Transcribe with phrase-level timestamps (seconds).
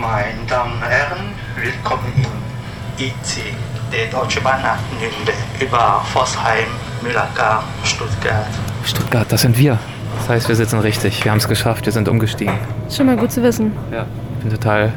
[0.00, 3.52] Meine Damen und Herren, willkommen in IC,
[3.92, 6.68] der Deutsche Bahn nach Nürnberg über Vossheim,
[7.02, 8.46] Mühlacker, Stuttgart.
[8.84, 9.76] Stuttgart, das sind wir.
[10.18, 11.24] Das heißt, wir sitzen richtig.
[11.24, 12.54] Wir haben es geschafft, wir sind umgestiegen.
[12.88, 13.72] Schon mal gut zu wissen.
[13.90, 14.06] Ja,
[14.36, 14.92] ich bin total,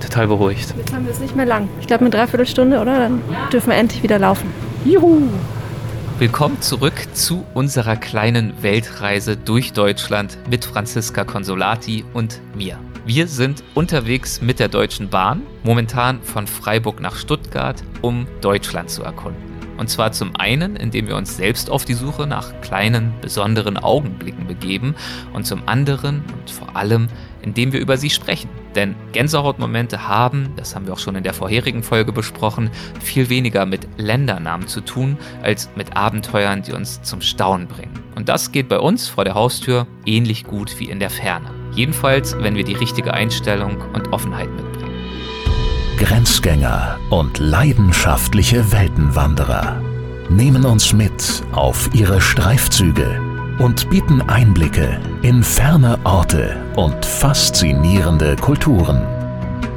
[0.00, 0.72] total beruhigt.
[0.74, 1.68] Jetzt haben wir es nicht mehr lang.
[1.78, 2.98] Ich glaube, eine Dreiviertelstunde, oder?
[2.98, 3.22] Dann
[3.52, 4.50] dürfen wir endlich wieder laufen.
[4.86, 5.28] Juhu!
[6.18, 12.78] Willkommen zurück zu unserer kleinen Weltreise durch Deutschland mit Franziska Consolati und mir.
[13.06, 19.02] Wir sind unterwegs mit der Deutschen Bahn, momentan von Freiburg nach Stuttgart, um Deutschland zu
[19.02, 19.50] erkunden.
[19.78, 24.46] Und zwar zum einen, indem wir uns selbst auf die Suche nach kleinen, besonderen Augenblicken
[24.46, 24.94] begeben
[25.32, 27.08] und zum anderen und vor allem,
[27.40, 28.50] indem wir über sie sprechen.
[28.74, 33.64] Denn Gänsehautmomente haben, das haben wir auch schon in der vorherigen Folge besprochen, viel weniger
[33.64, 37.98] mit Ländernamen zu tun, als mit Abenteuern, die uns zum Staunen bringen.
[38.14, 41.59] Und das geht bei uns vor der Haustür ähnlich gut wie in der Ferne.
[41.72, 44.70] Jedenfalls, wenn wir die richtige Einstellung und Offenheit mitbringen.
[45.96, 49.80] Grenzgänger und leidenschaftliche Weltenwanderer
[50.30, 53.20] nehmen uns mit auf ihre Streifzüge
[53.58, 59.06] und bieten Einblicke in ferne Orte und faszinierende Kulturen.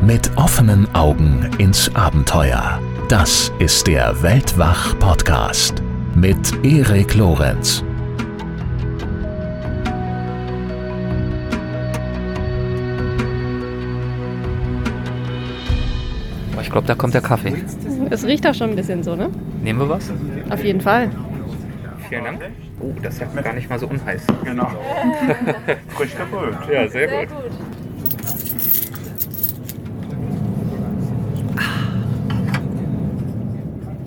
[0.02, 2.80] Mit offenen Augen ins Abenteuer.
[3.09, 5.83] Das ist der Weltwach-Podcast
[6.16, 7.83] mit Erik Lorenz.
[16.64, 17.53] Ich glaube, da kommt der Kaffee.
[18.09, 19.30] Es riecht auch schon ein bisschen so, ne?
[19.61, 20.09] Nehmen wir was?
[20.50, 21.09] Auf jeden Fall.
[22.09, 22.42] Vielen Dank.
[22.80, 24.22] Oh, das ist ja gar nicht mal so unheiß.
[24.44, 24.67] Genau.
[25.89, 26.55] Frisch gebrüht.
[26.72, 27.28] Ja, sehr, gut.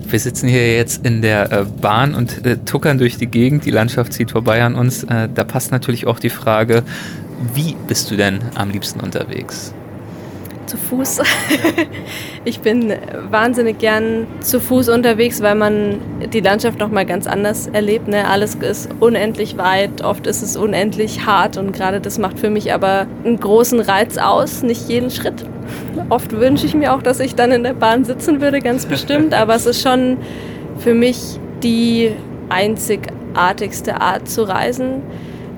[0.09, 3.65] Wir sitzen hier jetzt in der äh, Bahn und äh, tuckern durch die Gegend.
[3.65, 5.03] Die Landschaft zieht vorbei an uns.
[5.03, 6.83] Äh, da passt natürlich auch die Frage,
[7.53, 9.73] wie bist du denn am liebsten unterwegs?
[10.65, 11.21] Zu Fuß.
[12.47, 12.93] ich bin
[13.29, 15.99] wahnsinnig gern zu Fuß unterwegs, weil man
[16.31, 18.07] die Landschaft noch mal ganz anders erlebt.
[18.07, 18.25] Ne?
[18.25, 22.73] Alles ist unendlich weit, oft ist es unendlich hart und gerade das macht für mich
[22.73, 25.43] aber einen großen Reiz aus, nicht jeden Schritt.
[26.09, 29.33] Oft wünsche ich mir auch, dass ich dann in der Bahn sitzen würde, ganz bestimmt,
[29.33, 30.15] aber es ist schon
[30.77, 31.17] für mich
[31.63, 32.11] die
[32.47, 35.01] einzigartigste Art zu reisen.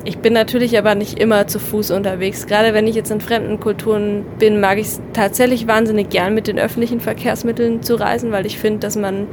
[0.06, 2.48] Ich bin natürlich aber nicht immer zu Fuß unterwegs.
[2.48, 6.48] Gerade wenn ich jetzt in fremden Kulturen bin, mag ich es tatsächlich wahnsinnig gern, mit
[6.48, 9.28] den öffentlichen Verkehrsmitteln zu reisen, weil ich finde, dass man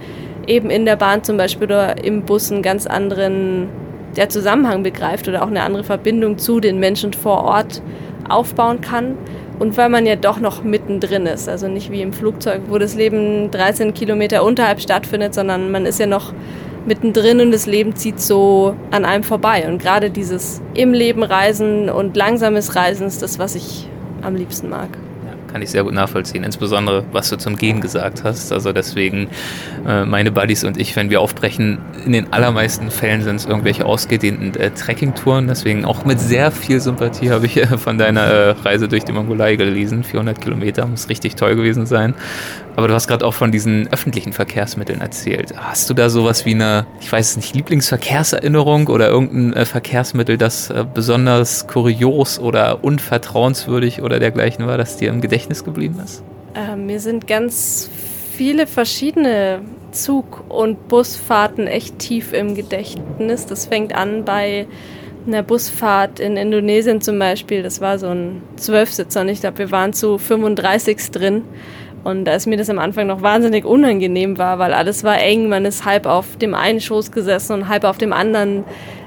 [0.46, 3.68] eben in der Bahn zum Beispiel oder im Bus einen ganz anderen
[4.16, 7.82] der Zusammenhang begreift oder auch eine andere Verbindung zu den Menschen vor Ort
[8.28, 9.16] aufbauen kann.
[9.58, 12.94] Und weil man ja doch noch mittendrin ist, also nicht wie im Flugzeug, wo das
[12.94, 16.34] Leben 13 Kilometer unterhalb stattfindet, sondern man ist ja noch
[16.86, 19.66] mittendrin und das Leben zieht so an einem vorbei.
[19.68, 23.88] Und gerade dieses im Leben Reisen und langsames Reisen ist das, was ich
[24.22, 24.88] am liebsten mag.
[25.52, 28.52] Kann ich sehr gut nachvollziehen, insbesondere was du zum Gehen gesagt hast.
[28.52, 29.28] Also deswegen,
[29.86, 33.86] äh, meine Buddies und ich, wenn wir aufbrechen, in den allermeisten Fällen sind es irgendwelche
[33.86, 35.46] ausgedehnten äh, Trekkingtouren.
[35.46, 39.12] Deswegen auch mit sehr viel Sympathie habe ich äh, von deiner äh, Reise durch die
[39.12, 40.04] Mongolei gelesen.
[40.04, 42.14] 400 Kilometer, muss richtig toll gewesen sein.
[42.76, 45.54] Aber du hast gerade auch von diesen öffentlichen Verkehrsmitteln erzählt.
[45.56, 50.68] Hast du da sowas wie eine, ich weiß nicht, Lieblingsverkehrserinnerung oder irgendein äh, Verkehrsmittel, das
[50.68, 56.22] äh, besonders kurios oder unvertrauenswürdig oder dergleichen war, das dir im Gedächtnis geblieben ist?
[56.54, 57.90] Äh, mir sind ganz
[58.32, 59.62] viele verschiedene
[59.92, 63.46] Zug- und Busfahrten echt tief im Gedächtnis.
[63.46, 64.66] Das fängt an bei
[65.26, 67.62] einer Busfahrt in Indonesien zum Beispiel.
[67.62, 71.42] Das war so ein Zwölfsitzer und ich glaube, wir waren zu 35 drin.
[72.06, 75.48] Und da ist mir das am Anfang noch wahnsinnig unangenehm war, weil alles war eng.
[75.48, 78.62] Man ist halb auf dem einen Schoß gesessen und halb auf dem anderen.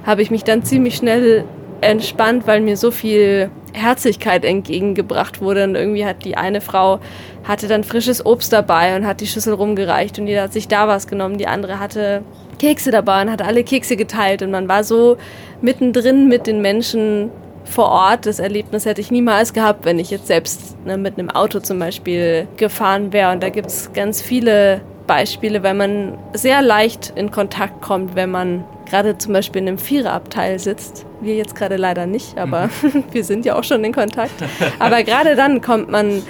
[0.05, 1.45] Habe ich mich dann ziemlich schnell
[1.79, 5.63] entspannt, weil mir so viel Herzlichkeit entgegengebracht wurde.
[5.63, 6.99] Und irgendwie hat die eine Frau
[7.45, 10.89] hatte dann frisches Obst dabei und hat die Schüssel rumgereicht und jeder hat sich da
[10.89, 11.37] was genommen.
[11.37, 12.21] Die andere hatte
[12.59, 15.15] Kekse dabei und hat alle Kekse geteilt und man war so
[15.61, 17.31] mittendrin mit den Menschen
[17.69, 18.25] vor Ort.
[18.25, 21.79] Das Erlebnis hätte ich niemals gehabt, wenn ich jetzt selbst ne, mit einem Auto zum
[21.79, 23.31] Beispiel gefahren wäre.
[23.31, 28.29] Und da gibt es ganz viele Beispiele, weil man sehr leicht in Kontakt kommt, wenn
[28.29, 31.05] man gerade zum Beispiel in einem Viererabteil sitzt.
[31.21, 33.03] Wir jetzt gerade leider nicht, aber mhm.
[33.11, 34.33] wir sind ja auch schon in Kontakt.
[34.79, 36.23] Aber gerade dann kommt man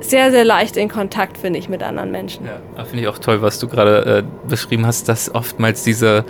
[0.00, 2.46] sehr, sehr leicht in Kontakt, finde ich, mit anderen Menschen.
[2.46, 6.24] Ja, finde ich auch toll, was du gerade äh, beschrieben hast, dass oftmals diese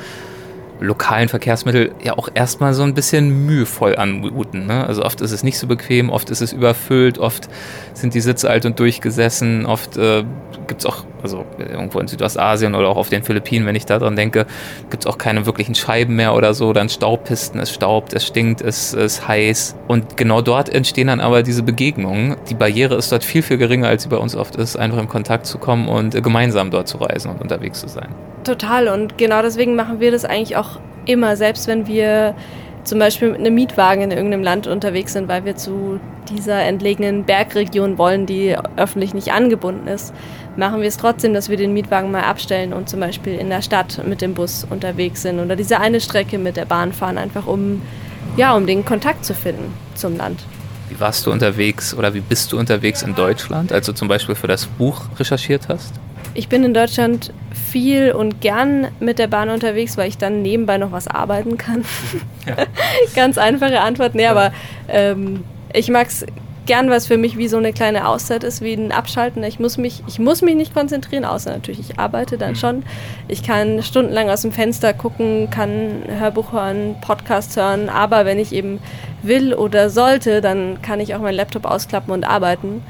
[0.81, 4.67] lokalen Verkehrsmittel ja auch erstmal so ein bisschen mühevoll anmuten.
[4.67, 4.87] Ne?
[4.87, 7.49] Also oft ist es nicht so bequem, oft ist es überfüllt, oft
[7.95, 10.25] sind die Sitze alt und durchgesessen, oft äh,
[10.67, 14.17] gibt es auch, also irgendwo in Südostasien oder auch auf den Philippinen, wenn ich daran
[14.17, 14.47] denke,
[14.91, 18.61] gibt es auch keine wirklichen Scheiben mehr oder so, dann Staubpisten, es staubt, es stinkt,
[18.61, 19.77] es ist heiß.
[19.89, 22.37] Und genau dort entstehen dann aber diese Begegnungen.
[22.51, 25.09] Die Barriere ist dort viel, viel geringer, als sie bei uns oft ist, einfach in
[25.09, 28.09] Kontakt zu kommen und äh, gemeinsam dort zu reisen und unterwegs zu sein.
[28.47, 32.37] Total und genau deswegen machen wir das eigentlich auch immer, selbst wenn wir
[32.85, 35.99] zum Beispiel mit einem Mietwagen in irgendeinem Land unterwegs sind, weil wir zu
[36.31, 40.15] dieser entlegenen Bergregion wollen, die öffentlich nicht angebunden ist,
[40.57, 43.63] machen wir es trotzdem, dass wir den Mietwagen mal abstellen und zum Beispiel in der
[43.63, 47.49] Stadt mit dem Bus unterwegs sind oder diese eine Strecke mit der Bahn fahren, einfach
[47.49, 47.83] um,
[48.37, 50.45] ja, um den Kontakt zu finden zum Land.
[50.89, 54.37] Wie warst du unterwegs oder wie bist du unterwegs in Deutschland, als du zum Beispiel
[54.37, 55.95] für das Buch recherchiert hast?
[56.37, 57.33] Ich bin in Deutschland
[57.71, 61.85] viel und gern mit der Bahn unterwegs, weil ich dann nebenbei noch was arbeiten kann.
[62.47, 62.57] Ja.
[63.15, 64.15] Ganz einfache Antwort.
[64.15, 64.53] Nee, aber
[64.89, 66.27] ähm, ich mag es
[66.67, 69.43] gern, was für mich wie so eine kleine Auszeit ist, wie ein Abschalten.
[69.45, 72.57] Ich muss mich, ich muss mich nicht konzentrieren, außer natürlich, ich arbeite dann mhm.
[72.57, 72.83] schon.
[73.29, 78.53] Ich kann stundenlang aus dem Fenster gucken, kann Hörbuch hören, Podcast hören, aber wenn ich
[78.53, 78.81] eben
[79.23, 82.83] will oder sollte, dann kann ich auch meinen Laptop ausklappen und arbeiten.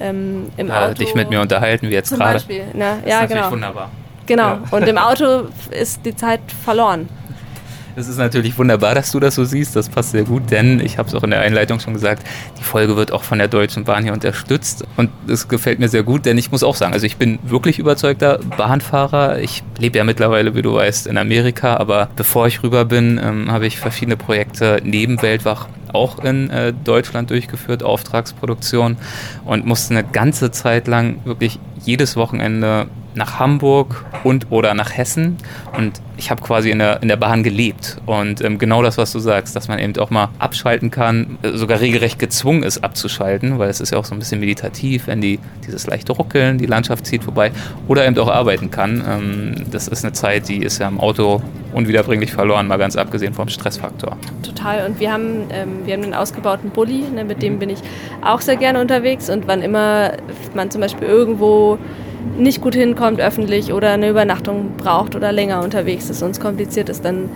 [0.00, 2.34] Ähm, im ja, Auto, dich mit mir unterhalten, wie jetzt gerade.
[2.34, 2.64] Beispiel.
[2.72, 3.50] Na, das ja, ist genau.
[3.50, 3.90] wunderbar.
[4.26, 4.42] Genau.
[4.42, 4.62] Ja.
[4.70, 7.08] Und im Auto ist die Zeit verloren.
[7.96, 9.76] Es ist natürlich wunderbar, dass du das so siehst.
[9.76, 12.26] Das passt sehr gut, denn ich habe es auch in der Einleitung schon gesagt,
[12.58, 14.84] die Folge wird auch von der Deutschen Bahn hier unterstützt.
[14.96, 17.78] Und es gefällt mir sehr gut, denn ich muss auch sagen, also ich bin wirklich
[17.78, 19.38] überzeugter Bahnfahrer.
[19.40, 23.50] Ich lebe ja mittlerweile, wie du weißt, in Amerika, aber bevor ich rüber bin, ähm,
[23.50, 28.96] habe ich verschiedene Projekte neben Weltwach auch in äh, Deutschland durchgeführt, Auftragsproduktion
[29.44, 35.36] und musste eine ganze Zeit lang wirklich jedes Wochenende nach Hamburg und oder nach Hessen.
[35.76, 37.96] Und ich habe quasi in der, in der Bahn gelebt.
[38.06, 41.52] Und ähm, genau das, was du sagst, dass man eben auch mal abschalten kann, äh,
[41.52, 45.20] sogar regelrecht gezwungen ist abzuschalten, weil es ist ja auch so ein bisschen meditativ, wenn
[45.20, 47.52] die dieses leichte Ruckeln, die Landschaft zieht vorbei.
[47.88, 49.02] Oder eben auch arbeiten kann.
[49.08, 51.42] Ähm, das ist eine Zeit, die ist ja im Auto
[51.72, 54.16] unwiederbringlich verloren, mal ganz abgesehen vom Stressfaktor.
[54.42, 54.86] Total.
[54.86, 57.78] Und wir haben, ähm, wir haben einen ausgebauten Bulli, ne, mit dem bin ich
[58.22, 59.30] auch sehr gerne unterwegs.
[59.30, 60.12] Und wann immer
[60.54, 61.78] man zum Beispiel irgendwo
[62.38, 66.88] nicht gut hinkommt öffentlich oder eine Übernachtung braucht oder länger unterwegs ist und es kompliziert
[66.88, 67.28] ist, dann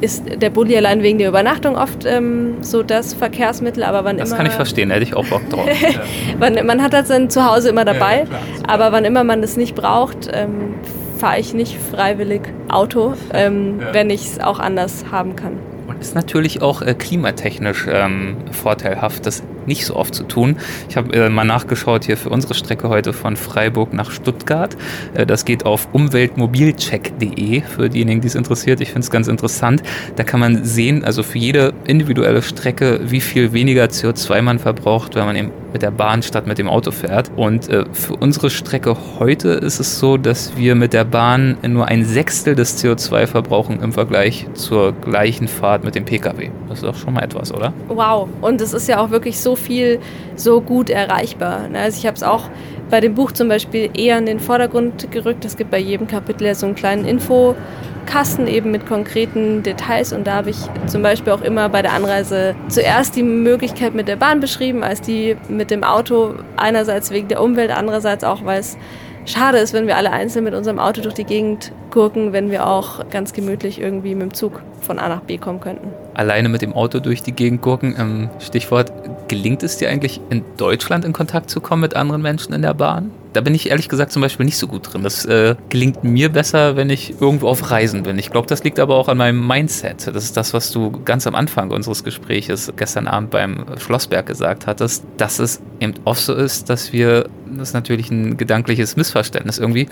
[0.00, 4.30] ist der Bulli allein wegen der Übernachtung oft ähm, so das Verkehrsmittel, aber wann das
[4.30, 4.36] immer...
[4.36, 5.68] Das kann ich verstehen, hätte ich auch Bock drauf.
[6.40, 9.40] man, man hat das dann zu Hause immer dabei, ja, klar, aber wann immer man
[9.40, 10.74] das nicht braucht, ähm,
[11.18, 13.94] fahre ich nicht freiwillig Auto, ähm, ja.
[13.94, 15.52] wenn ich es auch anders haben kann.
[15.86, 20.56] Und ist natürlich auch äh, klimatechnisch ähm, vorteilhaft, das nicht so oft zu tun.
[20.88, 24.76] Ich habe äh, mal nachgeschaut hier für unsere Strecke heute von Freiburg nach Stuttgart.
[25.14, 28.80] Äh, das geht auf umweltmobilcheck.de für diejenigen, die es interessiert.
[28.80, 29.82] Ich finde es ganz interessant.
[30.16, 35.14] Da kann man sehen, also für jede individuelle Strecke, wie viel weniger CO2 man verbraucht,
[35.14, 37.30] wenn man eben mit der Bahn statt mit dem Auto fährt.
[37.36, 41.88] Und äh, für unsere Strecke heute ist es so, dass wir mit der Bahn nur
[41.88, 46.50] ein Sechstel des CO2 verbrauchen im Vergleich zur gleichen Fahrt mit dem Pkw.
[46.72, 47.74] Das ist doch schon mal etwas, oder?
[47.88, 48.30] Wow.
[48.40, 50.00] Und es ist ja auch wirklich so viel,
[50.36, 51.68] so gut erreichbar.
[51.68, 51.78] Ne?
[51.80, 52.44] Also ich habe es auch
[52.88, 55.44] bei dem Buch zum Beispiel eher in den Vordergrund gerückt.
[55.44, 60.26] Es gibt bei jedem Kapitel ja so einen kleinen Infokasten eben mit konkreten Details und
[60.26, 64.16] da habe ich zum Beispiel auch immer bei der Anreise zuerst die Möglichkeit mit der
[64.16, 68.78] Bahn beschrieben, als die mit dem Auto einerseits wegen der Umwelt, andererseits auch, weil es
[69.26, 72.66] schade ist, wenn wir alle einzeln mit unserem Auto durch die Gegend gurken, wenn wir
[72.66, 75.92] auch ganz gemütlich irgendwie mit dem Zug von A nach B kommen könnten.
[76.14, 78.92] Alleine mit dem Auto durch die Gegend gurken, ähm, Stichwort,
[79.28, 82.74] gelingt es dir eigentlich in Deutschland in Kontakt zu kommen mit anderen Menschen in der
[82.74, 83.10] Bahn?
[83.32, 85.02] Da bin ich ehrlich gesagt zum Beispiel nicht so gut drin.
[85.02, 88.18] Das äh, gelingt mir besser, wenn ich irgendwo auf Reisen bin.
[88.18, 90.06] Ich glaube, das liegt aber auch an meinem Mindset.
[90.06, 94.66] Das ist das, was du ganz am Anfang unseres Gespräches gestern Abend beim Schlossberg gesagt
[94.66, 99.58] hattest, dass es eben oft so ist, dass wir, das ist natürlich ein gedankliches Missverständnis
[99.58, 99.88] irgendwie,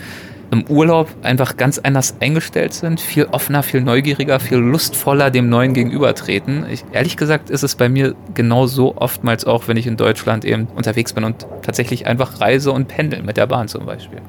[0.50, 5.74] im Urlaub einfach ganz anders eingestellt sind, viel offener, viel neugieriger, viel lustvoller dem Neuen
[5.74, 6.66] gegenübertreten.
[6.70, 10.66] Ich, ehrlich gesagt ist es bei mir genauso oftmals auch, wenn ich in Deutschland eben
[10.74, 14.20] unterwegs bin und tatsächlich einfach reise und pendel mit der Bahn zum Beispiel.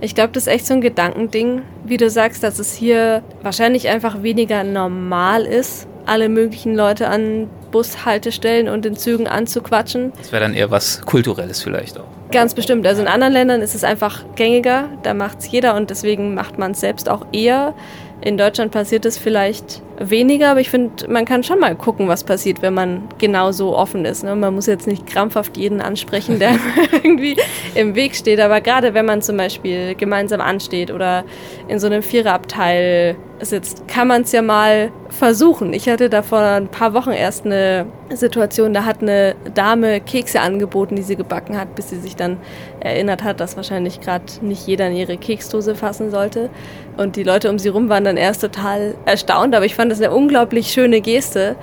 [0.00, 3.88] Ich glaube, das ist echt so ein Gedankending, wie du sagst, dass es hier wahrscheinlich
[3.88, 10.12] einfach weniger normal ist, alle möglichen Leute an Bushaltestellen und in Zügen anzuquatschen.
[10.16, 12.06] Das wäre dann eher was Kulturelles vielleicht auch.
[12.30, 12.86] Ganz bestimmt.
[12.86, 16.58] Also in anderen Ländern ist es einfach gängiger, da macht es jeder und deswegen macht
[16.58, 17.74] man es selbst auch eher.
[18.20, 22.24] In Deutschland passiert es vielleicht weniger, aber ich finde, man kann schon mal gucken, was
[22.24, 24.22] passiert, wenn man genau so offen ist.
[24.22, 24.34] Ne?
[24.36, 26.52] Man muss jetzt nicht krampfhaft jeden ansprechen, der
[26.92, 27.36] irgendwie
[27.74, 31.24] im Weg steht, aber gerade wenn man zum Beispiel gemeinsam ansteht oder
[31.68, 35.72] in so einem Viererabteil sitzt, kann man es ja mal versuchen.
[35.72, 40.40] Ich hatte da vor ein paar Wochen erst eine Situation, da hat eine Dame Kekse
[40.40, 42.38] angeboten, die sie gebacken hat, bis sie sich dann
[42.80, 46.50] erinnert hat, dass wahrscheinlich gerade nicht jeder in ihre Keksdose fassen sollte.
[46.96, 50.00] Und die Leute um sie rum waren dann erst total erstaunt, aber ich fand das
[50.00, 51.56] eine unglaublich schöne Geste.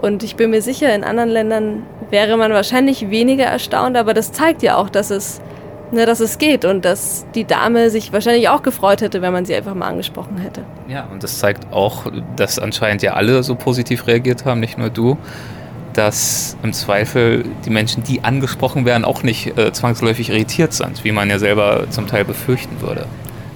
[0.00, 4.32] Und ich bin mir sicher, in anderen Ländern wäre man wahrscheinlich weniger erstaunt, aber das
[4.32, 5.40] zeigt ja auch, dass es,
[5.92, 9.44] ne, dass es geht und dass die Dame sich wahrscheinlich auch gefreut hätte, wenn man
[9.44, 10.62] sie einfach mal angesprochen hätte.
[10.88, 12.06] Ja, und das zeigt auch,
[12.36, 15.18] dass anscheinend ja alle so positiv reagiert haben, nicht nur du
[15.92, 21.12] dass im Zweifel die Menschen, die angesprochen werden, auch nicht äh, zwangsläufig irritiert sind, wie
[21.12, 23.06] man ja selber zum Teil befürchten würde.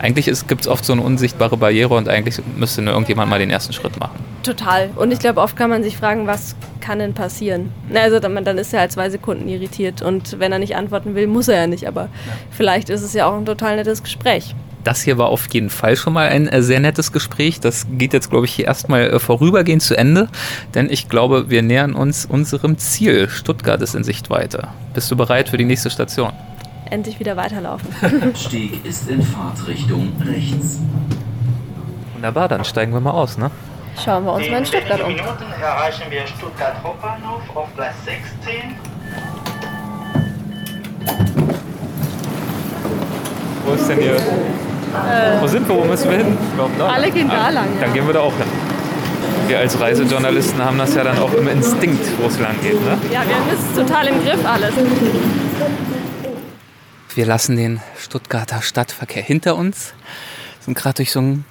[0.04, 3.48] Eigentlich gibt es oft so eine unsichtbare Barriere und eigentlich müsste nur irgendjemand mal den
[3.48, 4.22] ersten Schritt machen.
[4.42, 4.90] Total.
[4.96, 7.72] Und ich glaube, oft kann man sich fragen, was kann denn passieren?
[7.94, 11.26] Also dann, dann, ist er halt zwei Sekunden irritiert und wenn er nicht antworten will,
[11.26, 11.88] muss er ja nicht.
[11.88, 12.08] Aber ja.
[12.50, 14.54] vielleicht ist es ja auch ein total nettes Gespräch.
[14.84, 17.60] Das hier war auf jeden Fall schon mal ein äh, sehr nettes Gespräch.
[17.60, 20.28] Das geht jetzt, glaube ich, hier erstmal äh, vorübergehend zu Ende,
[20.74, 23.30] denn ich glaube, wir nähern uns unserem Ziel.
[23.30, 24.68] Stuttgart ist in Sichtweite.
[24.92, 26.30] Bist du bereit für die nächste Station?
[26.90, 27.88] Endlich wieder weiterlaufen.
[28.36, 30.78] Steg ist in Fahrtrichtung rechts.
[32.14, 33.50] Wunderbar, dann steigen wir mal aus, ne?
[34.02, 35.08] Schauen wir uns mal in Stuttgart um.
[35.08, 38.76] Minuten erreichen wir Stuttgart Hauptbahnhof auf Gleis 16.
[43.64, 44.16] Wo ist denn hier?
[44.16, 45.76] Äh, wo sind wir?
[45.76, 46.36] Wo müssen wir hin?
[46.78, 46.86] Da.
[46.86, 47.68] Alle gehen da lang.
[47.80, 48.46] Dann gehen wir da auch hin.
[49.46, 52.74] Wir als Reisejournalisten haben das ja dann auch im Instinkt, wo es lang geht.
[52.74, 52.98] Ne?
[53.12, 54.72] Ja, wir haben es total im Griff alles.
[57.14, 59.94] Wir lassen den Stuttgarter Stadtverkehr hinter uns,
[60.60, 61.44] sind gerade durch so ein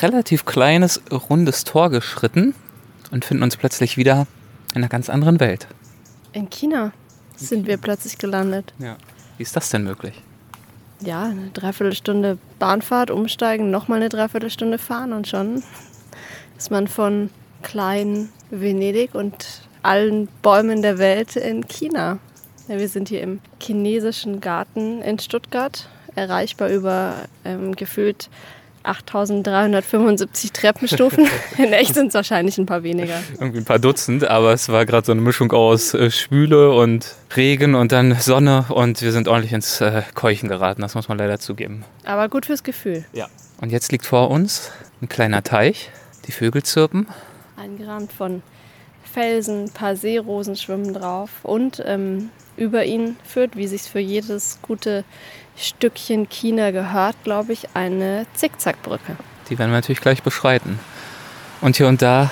[0.00, 2.54] relativ kleines, rundes Tor geschritten
[3.10, 4.26] und finden uns plötzlich wieder
[4.74, 5.66] in einer ganz anderen Welt.
[6.32, 6.92] In China
[7.36, 8.72] sind wir plötzlich gelandet.
[8.78, 8.96] Ja.
[9.36, 10.22] Wie ist das denn möglich?
[11.00, 15.62] ja, eine Dreiviertelstunde Bahnfahrt, umsteigen, nochmal eine Dreiviertelstunde fahren und schon
[16.56, 17.30] ist man von
[17.62, 22.18] klein Venedig und allen Bäumen der Welt in China.
[22.68, 28.28] Ja, wir sind hier im chinesischen Garten in Stuttgart, erreichbar über ähm, gefühlt
[28.82, 31.26] 8375 Treppenstufen.
[31.58, 33.22] In echt sind es wahrscheinlich ein paar weniger.
[33.40, 37.14] Irgendwie ein paar Dutzend, aber es war gerade so eine Mischung aus äh, Schwüle und
[37.34, 41.16] Regen und dann Sonne und wir sind ordentlich ins äh, Keuchen geraten, das muss man
[41.16, 41.84] leider zugeben.
[42.04, 43.04] Aber gut fürs Gefühl.
[43.14, 43.28] Ja.
[43.62, 45.90] Und jetzt liegt vor uns ein kleiner Teich,
[46.26, 47.06] die Vögel zirpen.
[47.56, 48.42] Eingerahmt von
[49.18, 54.60] Felsen, ein paar Seerosen schwimmen drauf und ähm, über ihn führt, wie sich für jedes
[54.62, 55.02] gute
[55.56, 59.16] Stückchen China gehört, glaube ich, eine Zickzackbrücke.
[59.50, 60.78] Die werden wir natürlich gleich beschreiten.
[61.60, 62.30] Und hier und da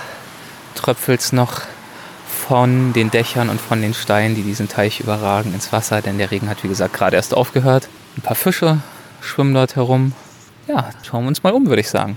[0.77, 1.63] tröpfelt es noch
[2.29, 6.31] von den Dächern und von den Steinen, die diesen Teich überragen, ins Wasser, denn der
[6.31, 7.89] Regen hat, wie gesagt, gerade erst aufgehört.
[8.17, 8.79] Ein paar Fische
[9.21, 10.13] schwimmen dort herum.
[10.69, 12.17] Ja, schauen wir uns mal um, würde ich sagen.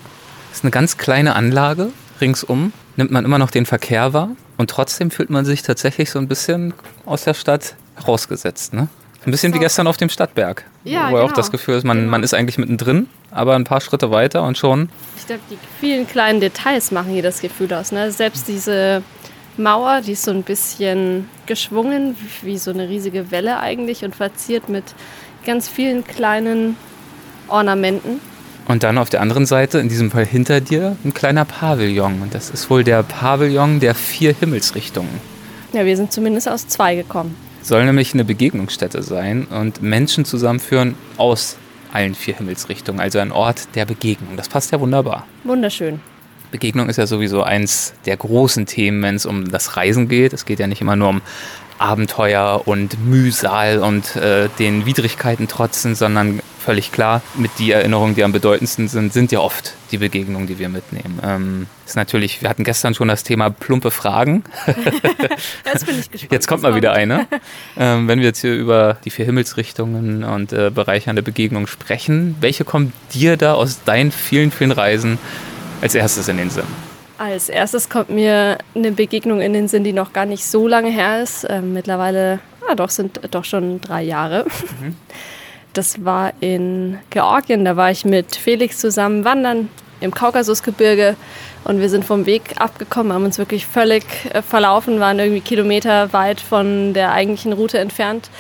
[0.50, 1.90] Das ist eine ganz kleine Anlage.
[2.22, 6.20] Ringsum nimmt man immer noch den Verkehr wahr und trotzdem fühlt man sich tatsächlich so
[6.20, 6.74] ein bisschen
[7.06, 7.76] aus der Stadt
[8.06, 8.74] rausgesetzt.
[8.74, 8.90] Ne?
[9.26, 10.66] Ein bisschen wie gestern auf dem Stadtberg.
[10.84, 11.26] Ja, wo genau.
[11.26, 12.12] auch das Gefühl ist, man, genau.
[12.12, 14.90] man ist eigentlich mittendrin, aber ein paar Schritte weiter und schon.
[15.18, 17.94] Ich glaube, die vielen kleinen Details machen hier das Gefühl aus.
[17.94, 18.12] Ne?
[18.12, 19.02] Selbst diese
[19.56, 24.68] Mauer, die ist so ein bisschen geschwungen, wie so eine riesige Welle eigentlich und verziert
[24.68, 24.84] mit
[25.46, 26.76] ganz vielen kleinen
[27.48, 28.20] Ornamenten.
[28.70, 32.22] Und dann auf der anderen Seite, in diesem Fall hinter dir, ein kleiner Pavillon.
[32.22, 35.10] Und das ist wohl der Pavillon der vier Himmelsrichtungen.
[35.74, 37.36] Ja, wir sind zumindest aus zwei gekommen.
[37.64, 41.58] Soll nämlich eine Begegnungsstätte sein und Menschen zusammenführen aus
[41.92, 44.38] allen vier Himmelsrichtungen, also ein Ort der Begegnung.
[44.38, 45.26] Das passt ja wunderbar.
[45.46, 46.00] Wunderschön.
[46.52, 50.32] Begegnung ist ja sowieso eins der großen Themen, wenn es um das Reisen geht.
[50.32, 51.22] Es geht ja nicht immer nur um
[51.80, 58.24] Abenteuer und Mühsal und äh, den Widrigkeiten trotzen, sondern völlig klar, mit die Erinnerungen, die
[58.24, 61.20] am bedeutendsten sind, sind ja oft die Begegnungen, die wir mitnehmen.
[61.24, 64.44] Ähm, ist natürlich, wir hatten gestern schon das Thema plumpe Fragen.
[65.66, 66.32] Jetzt bin ich gespannt.
[66.32, 67.28] Jetzt kommt mal wieder eine.
[67.78, 72.66] Ähm, wenn wir jetzt hier über die vier Himmelsrichtungen und äh, bereichernde Begegnungen sprechen, welche
[72.66, 75.18] kommt dir da aus deinen vielen, vielen Reisen
[75.82, 76.89] als erstes in den Sinn?
[77.20, 80.90] Als erstes kommt mir eine Begegnung in den Sinn, die noch gar nicht so lange
[80.90, 81.46] her ist.
[81.50, 84.46] Ähm, mittlerweile, ah, doch, sind doch schon drei Jahre.
[84.82, 84.96] Mhm.
[85.74, 87.64] Das war in Georgien.
[87.64, 89.70] Da war ich mit Felix zusammen wandern
[90.02, 91.16] im Kaukasusgebirge
[91.64, 96.12] und wir sind vom Weg abgekommen, haben uns wirklich völlig äh, verlaufen, waren irgendwie Kilometer
[96.12, 98.32] weit von der eigentlichen Route entfernt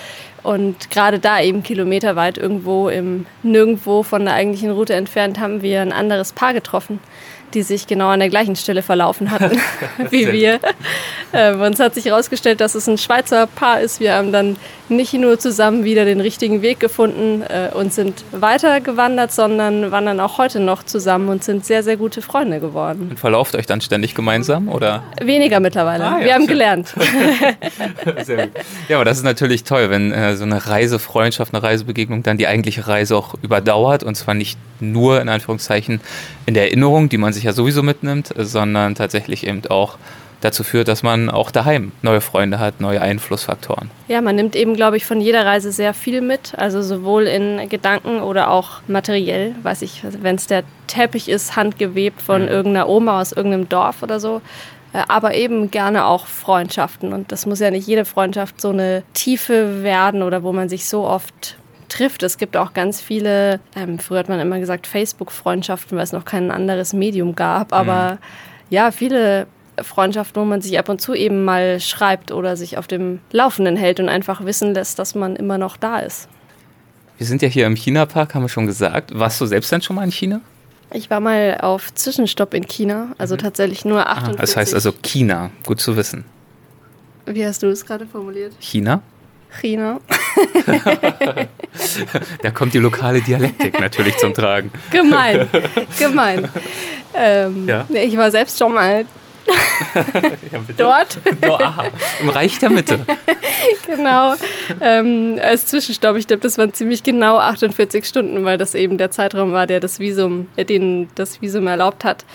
[0.41, 5.81] Und gerade da eben kilometerweit irgendwo im Nirgendwo von der eigentlichen Route entfernt haben wir
[5.81, 6.99] ein anderes Paar getroffen,
[7.53, 9.51] die sich genau an der gleichen Stelle verlaufen hatten
[10.09, 10.59] wie wir.
[11.33, 13.99] Ähm, uns hat sich herausgestellt, dass es ein Schweizer Paar ist.
[13.99, 14.57] Wir haben dann
[14.89, 20.37] nicht nur zusammen wieder den richtigen Weg gefunden äh, und sind weitergewandert, sondern wandern auch
[20.37, 23.07] heute noch zusammen und sind sehr, sehr gute Freunde geworden.
[23.11, 25.03] Und verlauft euch dann ständig gemeinsam oder?
[25.21, 26.05] Weniger mittlerweile.
[26.05, 26.49] Ah, ja, wir haben schön.
[26.49, 26.93] gelernt.
[28.23, 28.55] Sehr gut.
[28.87, 32.47] Ja, aber das ist natürlich toll, wenn äh, so eine Reisefreundschaft, eine Reisebegegnung dann die
[32.47, 36.01] eigentliche Reise auch überdauert und zwar nicht nur in Anführungszeichen
[36.45, 39.97] in der Erinnerung, die man sich ja sowieso mitnimmt, sondern tatsächlich eben auch
[40.41, 43.91] dazu führt, dass man auch daheim neue Freunde hat, neue Einflussfaktoren.
[44.07, 46.53] Ja, man nimmt eben, glaube ich, von jeder Reise sehr viel mit.
[46.57, 49.53] Also sowohl in Gedanken oder auch materiell.
[49.63, 52.47] Weiß ich, wenn es der Teppich ist, handgewebt von Mhm.
[52.47, 54.41] irgendeiner Oma aus irgendeinem Dorf oder so.
[54.93, 57.11] Äh, Aber eben gerne auch Freundschaften.
[57.11, 60.87] Und das muss ja nicht jede Freundschaft so eine Tiefe werden oder wo man sich
[60.87, 61.57] so oft
[61.89, 62.23] trifft.
[62.23, 66.25] Es gibt auch ganz viele, ähm, früher hat man immer gesagt Facebook-Freundschaften, weil es noch
[66.25, 67.73] kein anderes Medium gab.
[67.73, 68.19] Aber
[68.69, 69.47] ja, viele
[69.81, 73.75] Freundschaften, wo man sich ab und zu eben mal schreibt oder sich auf dem Laufenden
[73.75, 76.27] hält und einfach wissen lässt, dass man immer noch da ist.
[77.17, 79.17] Wir sind ja hier im China-Park, haben wir schon gesagt.
[79.17, 80.41] Warst du selbst denn schon mal in China?
[80.91, 84.39] Ich war mal auf Zwischenstopp in China, also tatsächlich nur Ah, 48.
[84.41, 86.25] das heißt also China, gut zu wissen.
[87.25, 88.53] Wie hast du es gerade formuliert?
[88.59, 89.01] China?
[89.59, 89.99] China.
[92.41, 94.71] Da kommt die lokale Dialektik natürlich zum Tragen.
[94.91, 95.47] Gemein.
[95.97, 96.49] Gemein.
[97.13, 97.85] Ähm, Ja.
[97.89, 99.05] Ich war selbst schon mal
[100.51, 101.17] Ja, dort.
[101.41, 101.85] Aha.
[102.21, 102.99] Im Reich der Mitte.
[103.87, 104.35] genau.
[104.81, 109.11] Ähm, als Zwischenstopp, ich glaube, das waren ziemlich genau 48 Stunden, weil das eben der
[109.11, 112.25] Zeitraum war, der das Visum, äh, den das Visum erlaubt hat.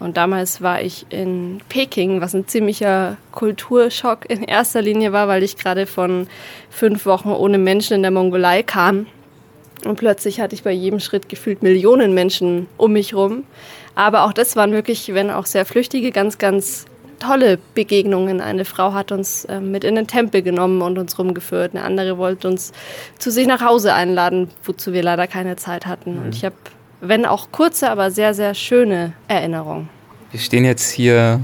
[0.00, 5.42] Und damals war ich in Peking, was ein ziemlicher Kulturschock in erster Linie war, weil
[5.42, 6.26] ich gerade von
[6.70, 9.06] fünf Wochen ohne Menschen in der Mongolei kam.
[9.84, 13.44] Und plötzlich hatte ich bei jedem Schritt gefühlt Millionen Menschen um mich rum.
[13.94, 16.86] Aber auch das waren wirklich, wenn auch sehr flüchtige, ganz, ganz
[17.18, 18.40] tolle Begegnungen.
[18.40, 21.74] Eine Frau hat uns äh, mit in den Tempel genommen und uns rumgeführt.
[21.74, 22.72] Eine andere wollte uns
[23.18, 26.18] zu sich nach Hause einladen, wozu wir leider keine Zeit hatten.
[26.18, 26.56] Und ich habe,
[27.00, 29.88] wenn auch kurze, aber sehr, sehr schöne Erinnerungen.
[30.30, 31.40] Wir stehen jetzt hier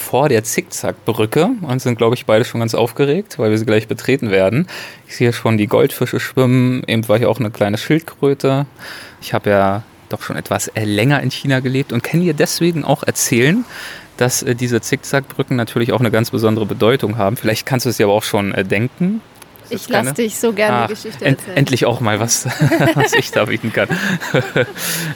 [0.00, 3.86] vor der Zickzackbrücke und sind, glaube ich, beide schon ganz aufgeregt, weil wir sie gleich
[3.86, 4.66] betreten werden.
[5.06, 6.82] Ich sehe schon die Goldfische schwimmen.
[6.86, 8.66] Eben war hier auch eine kleine Schildkröte.
[9.20, 12.84] Ich habe ja doch schon etwas äh, länger in China gelebt und kann dir deswegen
[12.84, 13.64] auch erzählen,
[14.16, 17.36] dass äh, diese Zickzackbrücken natürlich auch eine ganz besondere Bedeutung haben.
[17.36, 19.20] Vielleicht kannst du es dir aber auch schon äh, denken.
[19.70, 21.56] Ich lasse dich so gerne Ah, Geschichte end, erzählen.
[21.56, 22.46] endlich auch mal was,
[22.94, 23.88] was ich da bieten kann.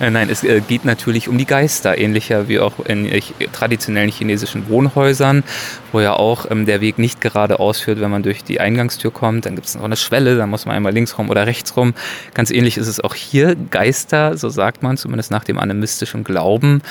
[0.01, 3.09] Äh, Nein, es äh, geht natürlich um die Geister, ähnlicher wie auch in
[3.53, 5.45] traditionellen chinesischen Wohnhäusern,
[5.93, 9.47] wo ja auch ähm, der Weg nicht geradeaus führt, wenn man durch die Eingangstür kommt.
[9.47, 11.95] Dann gibt es noch eine Schwelle, da muss man einmal links rum oder rechts rum.
[12.35, 13.55] Ganz ähnlich ist es auch hier.
[13.71, 16.83] Geister, so sagt man, zumindest nach dem animistischen Glauben,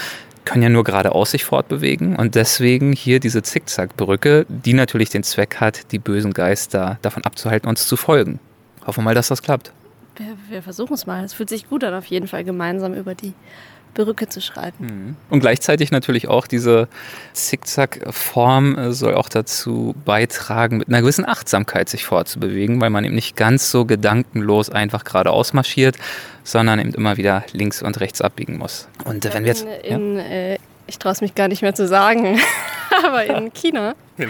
[0.45, 5.57] können ja nur geradeaus sich fortbewegen und deswegen hier diese Zickzackbrücke, die natürlich den Zweck
[5.59, 8.39] hat, die bösen Geister davon abzuhalten, uns zu folgen.
[8.85, 9.71] Hoffen wir mal, dass das klappt.
[10.15, 11.23] Wir, wir versuchen es mal.
[11.23, 13.33] Es fühlt sich gut an, auf jeden Fall gemeinsam über die
[13.93, 15.17] Brücke zu schreiten.
[15.29, 16.87] Und gleichzeitig natürlich auch diese
[17.33, 23.15] Zickzack-Form äh, soll auch dazu beitragen, mit einer gewissen Achtsamkeit sich fortzubewegen, weil man eben
[23.15, 25.97] nicht ganz so gedankenlos einfach geradeaus marschiert,
[26.43, 28.87] sondern eben immer wieder links und rechts abbiegen muss.
[29.05, 29.65] Und äh, wenn wir jetzt.
[29.83, 32.39] in, in, äh, ich traue es mich gar nicht mehr zu sagen,
[33.05, 34.27] aber in China ja,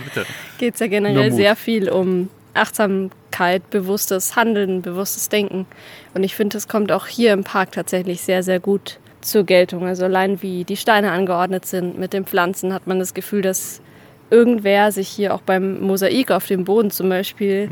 [0.58, 5.66] geht es ja generell sehr viel um Achtsamkeit, bewusstes Handeln, bewusstes Denken.
[6.14, 9.86] Und ich finde, das kommt auch hier im Park tatsächlich sehr, sehr gut zur Geltung.
[9.86, 13.82] Also allein wie die Steine angeordnet sind mit den Pflanzen, hat man das Gefühl, dass
[14.30, 17.70] irgendwer sich hier auch beim Mosaik auf dem Boden zum Beispiel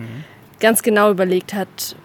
[0.60, 1.96] ganz genau überlegt hat,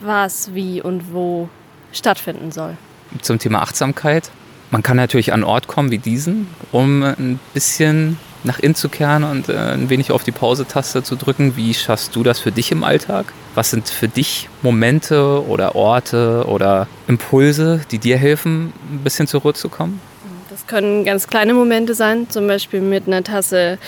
[0.00, 1.48] was, wie und wo
[1.92, 2.76] stattfinden soll.
[3.22, 4.30] zum Thema Achtsamkeit.
[4.70, 8.88] Man kann natürlich an einen Ort kommen wie diesen, um ein bisschen nach innen zu
[8.88, 11.56] kehren und äh, ein wenig auf die Pause-Taste zu drücken.
[11.56, 13.32] Wie schaffst du das für dich im Alltag?
[13.58, 19.40] Was sind für dich Momente oder Orte oder Impulse, die dir helfen, ein bisschen zur
[19.40, 20.00] Ruhe zu kommen?
[20.48, 23.78] Das können ganz kleine Momente sein, zum Beispiel mit einer Tasse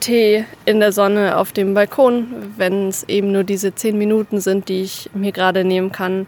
[0.00, 4.70] Tee in der Sonne auf dem Balkon, wenn es eben nur diese zehn Minuten sind,
[4.70, 6.26] die ich mir gerade nehmen kann.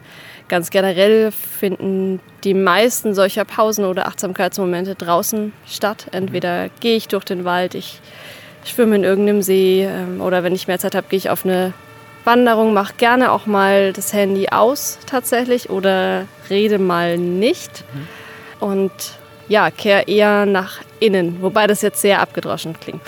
[0.49, 6.09] Ganz generell finden die meisten solcher Pausen oder Achtsamkeitsmomente draußen statt.
[6.13, 8.03] Entweder gehe ich durch den Wald, ich
[8.67, 11.73] schwimme in irgendeinem See ähm, oder wenn ich mehr Zeit habe, gehe ich auf eine
[12.25, 17.85] Wanderung, mache gerne auch mal das Handy aus tatsächlich oder rede mal nicht.
[18.61, 18.93] Und
[19.49, 23.03] ja, kehr eher nach innen, wobei das jetzt sehr abgedroschen klingt.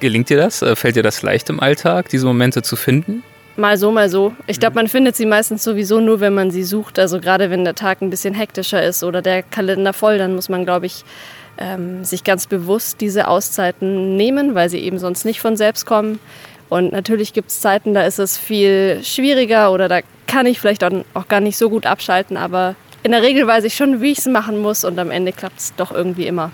[0.00, 0.62] Gelingt dir das?
[0.62, 3.22] Äh, Fällt dir das leicht im Alltag, diese Momente zu finden?
[3.56, 4.34] Mal so, mal so.
[4.46, 6.98] Ich glaube, man findet sie meistens sowieso nur, wenn man sie sucht.
[6.98, 10.50] Also gerade wenn der Tag ein bisschen hektischer ist oder der Kalender voll, dann muss
[10.50, 11.04] man, glaube ich,
[11.58, 16.18] ähm, sich ganz bewusst diese Auszeiten nehmen, weil sie eben sonst nicht von selbst kommen.
[16.68, 20.82] Und natürlich gibt es Zeiten, da ist es viel schwieriger oder da kann ich vielleicht
[20.84, 24.18] auch gar nicht so gut abschalten, aber in der Regel weiß ich schon, wie ich
[24.18, 26.50] es machen muss und am Ende klappt es doch irgendwie immer.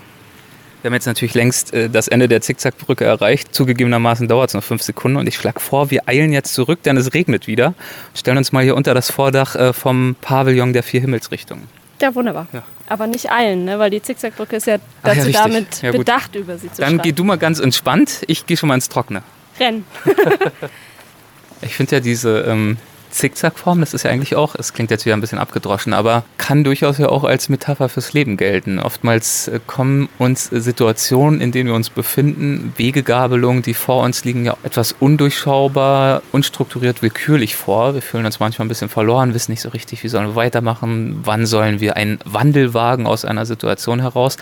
[0.83, 3.55] Wir haben jetzt natürlich längst äh, das Ende der Zickzackbrücke erreicht.
[3.55, 6.97] Zugegebenermaßen dauert es noch fünf Sekunden und ich schlage vor, wir eilen jetzt zurück, denn
[6.97, 7.73] es regnet wieder.
[8.13, 11.69] Stellen uns mal hier unter das Vordach äh, vom Pavillon der vier Himmelsrichtungen.
[12.01, 12.47] Ja, wunderbar.
[12.51, 12.63] Ja.
[12.89, 13.79] Aber nicht eilen, ne?
[13.79, 17.13] weil die Zickzackbrücke ist ja dazu ja, damit ja, bedacht, über sie zu Dann geh
[17.13, 19.23] du mal ganz entspannt, ich gehe schon mal ins Trockene.
[19.59, 19.85] Renn.
[21.61, 22.77] ich finde ja diese ähm,
[23.13, 26.63] Zickzackform, das ist ja eigentlich auch, es klingt jetzt wieder ein bisschen abgedroschen, aber kann
[26.63, 28.79] durchaus ja auch als Metapher fürs Leben gelten.
[28.79, 34.45] Oftmals äh, kommen uns Situationen, in denen wir uns befinden, Wegegabelungen, die vor uns liegen,
[34.45, 37.93] ja etwas undurchschaubar, unstrukturiert, willkürlich vor.
[37.93, 41.21] Wir fühlen uns manchmal ein bisschen verloren, wissen nicht so richtig, wie sollen wir weitermachen,
[41.23, 44.37] wann sollen wir einen Wandel wagen aus einer Situation heraus.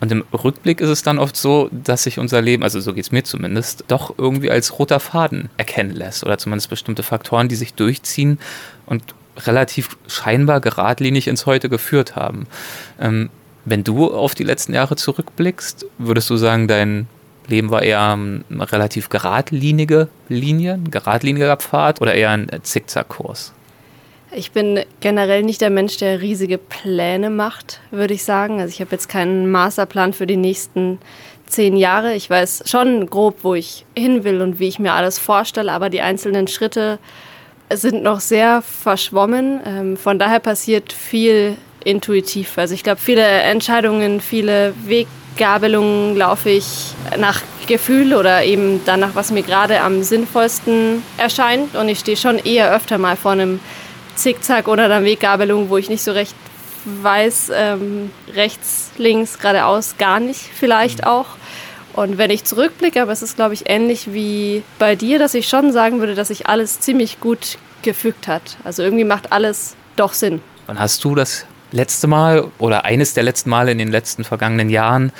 [0.00, 3.04] Und im Rückblick ist es dann oft so, dass sich unser Leben, also so geht
[3.04, 6.24] es mir zumindest, doch irgendwie als roter Faden erkennen lässt.
[6.24, 8.38] Oder zumindest bestimmte Faktoren, die sich durchziehen
[8.84, 9.02] und
[9.38, 12.46] relativ scheinbar geradlinig ins Heute geführt haben.
[13.00, 13.30] Ähm,
[13.64, 17.08] wenn du auf die letzten Jahre zurückblickst, würdest du sagen, dein
[17.48, 23.52] Leben war eher eine relativ geradlinige Linie, ein geradliniger Pfad oder eher ein Zickzackkurs?
[24.32, 28.60] Ich bin generell nicht der Mensch, der riesige Pläne macht, würde ich sagen.
[28.60, 30.98] Also ich habe jetzt keinen Masterplan für die nächsten
[31.46, 32.14] zehn Jahre.
[32.14, 35.90] Ich weiß schon grob, wo ich hin will und wie ich mir alles vorstelle, aber
[35.90, 36.98] die einzelnen Schritte
[37.72, 39.60] sind noch sehr verschwommen.
[39.64, 42.58] Ähm, von daher passiert viel intuitiv.
[42.58, 46.66] Also ich glaube, viele Entscheidungen, viele Weggabelungen laufe ich
[47.16, 51.76] nach Gefühl oder eben danach, was mir gerade am sinnvollsten erscheint.
[51.76, 53.60] Und ich stehe schon eher öfter mal vor einem
[54.16, 56.34] Zickzack oder dann Weggabelung, wo ich nicht so recht
[56.84, 61.08] weiß, ähm, rechts, links, geradeaus, gar nicht vielleicht mhm.
[61.08, 61.26] auch.
[61.92, 65.48] Und wenn ich zurückblicke, aber es ist, glaube ich, ähnlich wie bei dir, dass ich
[65.48, 68.58] schon sagen würde, dass sich alles ziemlich gut gefügt hat.
[68.64, 70.42] Also irgendwie macht alles doch Sinn.
[70.66, 74.68] Wann hast du das letzte Mal oder eines der letzten Male in den letzten vergangenen
[74.68, 75.10] Jahren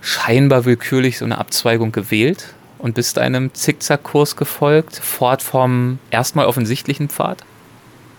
[0.00, 7.08] scheinbar willkürlich so eine Abzweigung gewählt und bist einem Zickzackkurs gefolgt, fort vom erstmal offensichtlichen
[7.08, 7.44] Pfad?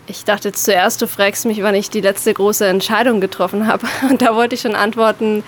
[0.10, 3.88] Ich dachte zuerst, du fragst mich, wann ich die letzte große Entscheidung getroffen habe.
[4.10, 5.44] Und da wollte ich schon antworten,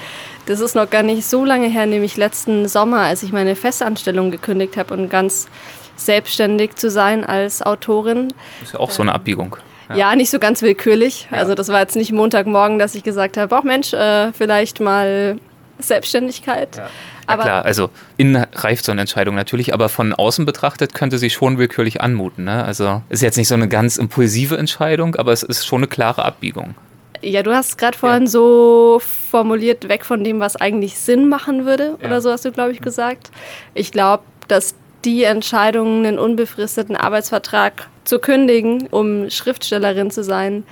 [0.45, 4.31] das ist noch gar nicht so lange her, nämlich letzten Sommer, als ich meine Festanstellung
[4.31, 5.47] gekündigt habe und ganz
[5.95, 8.33] selbstständig zu sein als Autorin.
[8.59, 9.57] Das ist ja auch so eine Abbiegung.
[9.89, 11.27] Ja, ja nicht so ganz willkürlich.
[11.31, 11.37] Ja.
[11.37, 15.37] Also das war jetzt nicht Montagmorgen, dass ich gesagt habe, auch Mensch, äh, vielleicht mal
[15.79, 16.77] Selbstständigkeit.
[16.77, 16.89] Ja.
[17.25, 21.29] Aber klar, also innen reift so eine Entscheidung natürlich, aber von außen betrachtet könnte sie
[21.29, 22.45] schon willkürlich anmuten.
[22.45, 22.63] Ne?
[22.63, 26.25] Also ist jetzt nicht so eine ganz impulsive Entscheidung, aber es ist schon eine klare
[26.25, 26.75] Abbiegung.
[27.21, 28.29] Ja, du hast gerade vorhin ja.
[28.29, 32.07] so formuliert, weg von dem, was eigentlich Sinn machen würde, ja.
[32.07, 33.31] oder so hast du, glaube ich, gesagt.
[33.73, 40.63] Ich glaube, dass die Entscheidung, einen unbefristeten Arbeitsvertrag zu kündigen, um Schriftstellerin zu sein,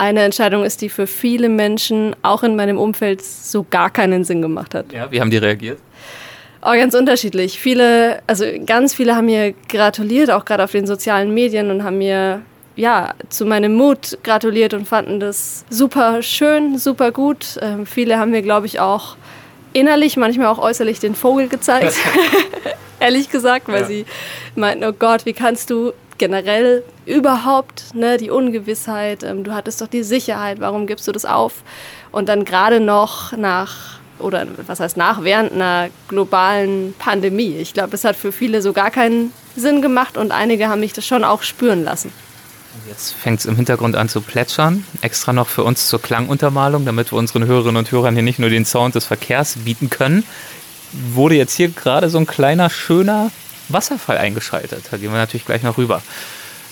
[0.00, 4.40] eine Entscheidung ist, die für viele Menschen, auch in meinem Umfeld, so gar keinen Sinn
[4.40, 4.92] gemacht hat.
[4.92, 5.78] Ja, wie haben die reagiert?
[6.62, 7.58] Oh, ganz unterschiedlich.
[7.60, 11.98] Viele, also ganz viele haben mir gratuliert, auch gerade auf den sozialen Medien und haben
[11.98, 12.40] mir
[12.76, 17.58] ja zu meinem Mut gratuliert und fanden das super schön, super gut.
[17.60, 19.16] Ähm, viele haben mir, glaube ich, auch
[19.74, 21.94] innerlich, manchmal auch äußerlich den Vogel gezeigt.
[23.00, 23.86] Ehrlich gesagt, weil ja.
[23.86, 24.06] sie
[24.54, 29.88] meinten, oh Gott, wie kannst du generell überhaupt ne, die Ungewissheit, ähm, du hattest doch
[29.88, 31.64] die Sicherheit, warum gibst du das auf?
[32.12, 37.56] Und dann gerade noch nach, oder was heißt nach, während einer globalen Pandemie.
[37.56, 40.92] Ich glaube, es hat für viele so gar keinen Sinn gemacht und einige haben mich
[40.92, 42.12] das schon auch spüren lassen.
[42.86, 47.12] Jetzt fängt es im Hintergrund an zu plätschern, extra noch für uns zur Klanguntermalung, damit
[47.12, 50.22] wir unseren Hörerinnen und Hörern hier nicht nur den Sound des Verkehrs bieten können.
[50.92, 53.30] Wurde jetzt hier gerade so ein kleiner, schöner
[53.72, 54.84] Wasserfall eingeschaltet.
[54.90, 56.02] Da gehen wir natürlich gleich noch rüber.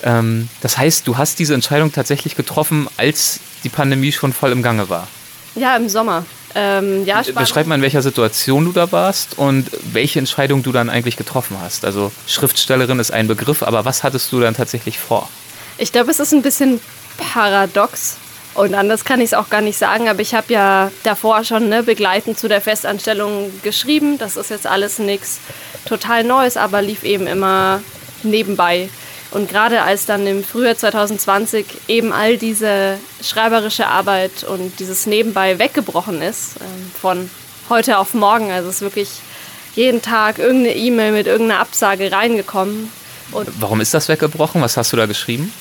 [0.03, 4.63] Ähm, das heißt, du hast diese Entscheidung tatsächlich getroffen, als die Pandemie schon voll im
[4.63, 5.09] Gange war.
[5.55, 6.25] Ja, im Sommer.
[6.55, 10.89] Ähm, ja, Beschreib mal, in welcher Situation du da warst und welche Entscheidung du dann
[10.89, 11.85] eigentlich getroffen hast.
[11.85, 15.29] Also Schriftstellerin ist ein Begriff, aber was hattest du dann tatsächlich vor?
[15.77, 16.81] Ich glaube, es ist ein bisschen
[17.19, 18.17] paradox,
[18.59, 21.69] und anders kann ich es auch gar nicht sagen, aber ich habe ja davor schon
[21.69, 24.19] ne, begleitend zu der Festanstellung geschrieben.
[24.19, 25.39] Das ist jetzt alles nichts
[25.85, 27.81] total Neues, aber lief eben immer
[28.23, 28.89] nebenbei.
[29.31, 35.59] Und gerade als dann im Frühjahr 2020 eben all diese schreiberische Arbeit und dieses Nebenbei
[35.59, 37.29] weggebrochen ist, äh, von
[37.69, 39.11] heute auf morgen, also es ist wirklich
[39.75, 42.91] jeden Tag irgendeine E-Mail mit irgendeiner Absage reingekommen,
[43.33, 44.63] Und Warum ist das weggebrochen?
[44.63, 45.53] Was hast du da geschrieben?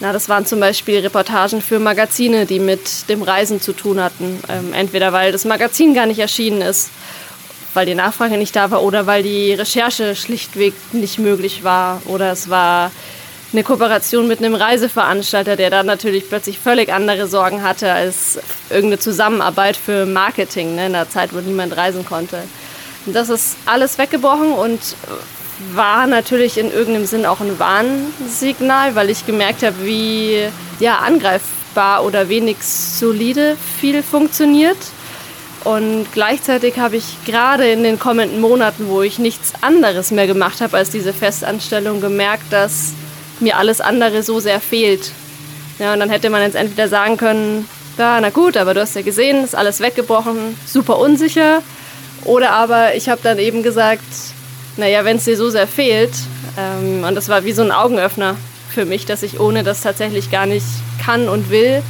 [0.00, 4.40] Na, das waren zum Beispiel Reportagen für Magazine, die mit dem Reisen zu tun hatten.
[4.48, 6.90] Ähm, entweder weil das Magazin gar nicht erschienen ist,
[7.74, 12.32] weil die Nachfrage nicht da war oder weil die Recherche schlichtweg nicht möglich war oder
[12.32, 12.90] es war
[13.52, 18.98] eine Kooperation mit einem Reiseveranstalter, der dann natürlich plötzlich völlig andere Sorgen hatte als irgendeine
[18.98, 22.42] Zusammenarbeit für Marketing ne, in einer Zeit, wo niemand reisen konnte.
[23.06, 24.80] Und das ist alles weggebrochen und
[25.72, 30.40] war natürlich in irgendeinem Sinn auch ein Warnsignal, weil ich gemerkt habe, wie
[30.80, 34.78] ja, angreifbar oder wenig solide viel funktioniert.
[35.64, 40.60] Und gleichzeitig habe ich gerade in den kommenden Monaten, wo ich nichts anderes mehr gemacht
[40.60, 42.92] habe als diese Festanstellung, gemerkt, dass
[43.40, 45.12] mir alles andere so sehr fehlt.
[45.78, 48.94] Ja, und dann hätte man jetzt entweder sagen können, ja, na gut, aber du hast
[48.94, 51.62] ja gesehen, ist alles weggebrochen, super unsicher.
[52.24, 54.04] Oder aber ich habe dann eben gesagt,
[54.76, 56.12] naja, wenn es dir so sehr fehlt,
[56.58, 58.36] ähm, und das war wie so ein Augenöffner
[58.70, 60.66] für mich, dass ich ohne das tatsächlich gar nicht
[61.04, 61.82] kann und will,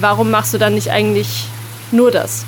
[0.00, 1.46] warum machst du dann nicht eigentlich
[1.90, 2.44] nur das?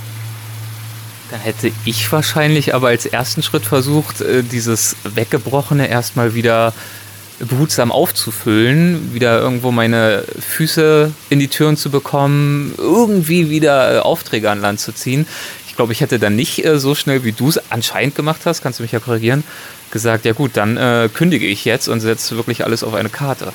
[1.30, 6.72] Dann hätte ich wahrscheinlich aber als ersten Schritt versucht, äh, dieses Weggebrochene erstmal wieder
[7.38, 14.50] behutsam aufzufüllen, wieder irgendwo meine Füße in die Türen zu bekommen, irgendwie wieder äh, Aufträge
[14.50, 15.26] an Land zu ziehen.
[15.68, 18.62] Ich glaube, ich hätte dann nicht äh, so schnell, wie du es anscheinend gemacht hast,
[18.62, 19.44] kannst du mich ja korrigieren,
[19.90, 23.52] gesagt, ja gut, dann äh, kündige ich jetzt und setze wirklich alles auf eine Karte.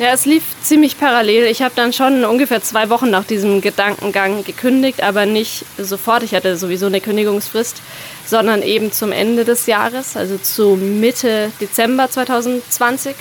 [0.00, 1.44] Ja, es lief ziemlich parallel.
[1.44, 6.22] Ich habe dann schon ungefähr zwei Wochen nach diesem Gedankengang gekündigt, aber nicht sofort.
[6.22, 7.82] Ich hatte sowieso eine Kündigungsfrist,
[8.24, 13.14] sondern eben zum Ende des Jahres, also zu Mitte Dezember 2020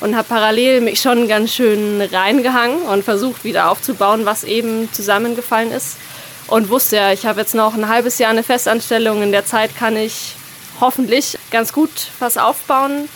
[0.00, 5.70] und habe parallel mich schon ganz schön reingehangen und versucht wieder aufzubauen, was eben zusammengefallen
[5.70, 5.98] ist.
[6.46, 9.22] Und wusste ja, ich habe jetzt noch ein halbes Jahr eine Festanstellung.
[9.22, 10.32] In der Zeit kann ich
[10.80, 11.90] hoffentlich ganz gut
[12.20, 13.10] was aufbauen.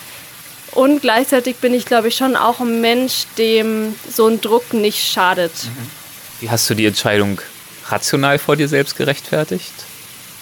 [0.77, 5.11] Und gleichzeitig bin ich, glaube ich, schon auch ein Mensch, dem so ein Druck nicht
[5.11, 5.53] schadet.
[6.41, 7.41] Wie hast du die Entscheidung
[7.89, 9.73] rational vor dir selbst gerechtfertigt?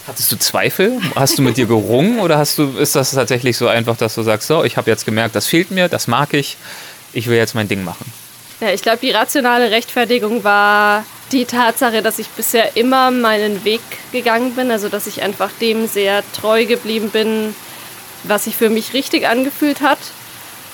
[0.09, 1.01] Hattest du Zweifel?
[1.15, 4.23] Hast du mit dir gerungen oder hast du, ist das tatsächlich so einfach, dass du
[4.23, 6.57] sagst, so, ich habe jetzt gemerkt, das fehlt mir, das mag ich,
[7.13, 8.05] ich will jetzt mein Ding machen?
[8.61, 13.81] Ja, ich glaube, die rationale Rechtfertigung war die Tatsache, dass ich bisher immer meinen Weg
[14.11, 17.55] gegangen bin, also dass ich einfach dem sehr treu geblieben bin,
[18.25, 19.99] was sich für mich richtig angefühlt hat.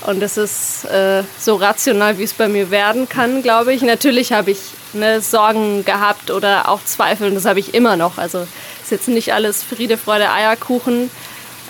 [0.06, 3.82] Und das ist äh, so rational, wie es bei mir werden kann, glaube ich.
[3.82, 4.58] Natürlich habe ich
[4.94, 8.16] ne, Sorgen gehabt oder auch Zweifel und das habe ich immer noch.
[8.16, 8.46] Also
[8.82, 11.10] ist jetzt nicht alles Friede, Freude, Eierkuchen.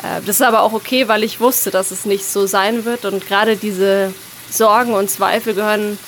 [0.03, 3.05] Äh, das ist aber auch okay, weil ich wusste, dass es nicht so sein wird.
[3.05, 4.15] Und gerade diese
[4.49, 5.99] Sorgen und Zweifel gehören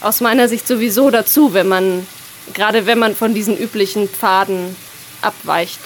[0.00, 2.06] aus meiner Sicht sowieso dazu, wenn man,
[2.54, 4.74] gerade wenn man von diesen üblichen Pfaden
[5.20, 5.80] abweicht.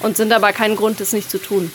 [0.00, 1.70] Und sind aber kein Grund, das nicht zu tun.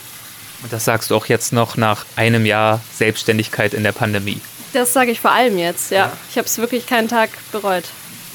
[0.63, 4.41] Und das sagst du auch jetzt noch nach einem Jahr Selbstständigkeit in der Pandemie.
[4.73, 6.11] Das sage ich vor allem jetzt, ja.
[6.29, 7.85] Ich habe es wirklich keinen Tag bereut.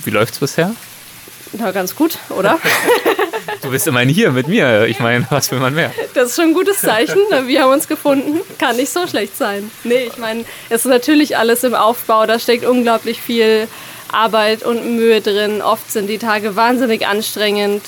[0.04, 0.74] Wie läuft's bisher?
[1.52, 2.58] Na, ganz gut, oder?
[3.62, 4.84] Du bist immerhin hier mit mir.
[4.84, 5.90] Ich meine, was will man mehr?
[6.12, 7.16] Das ist schon ein gutes Zeichen.
[7.46, 8.40] Wir haben uns gefunden.
[8.58, 9.70] Kann nicht so schlecht sein.
[9.84, 12.26] Nee, ich meine, es ist natürlich alles im Aufbau.
[12.26, 13.66] Da steckt unglaublich viel
[14.12, 15.62] Arbeit und Mühe drin.
[15.62, 17.82] Oft sind die Tage wahnsinnig anstrengend.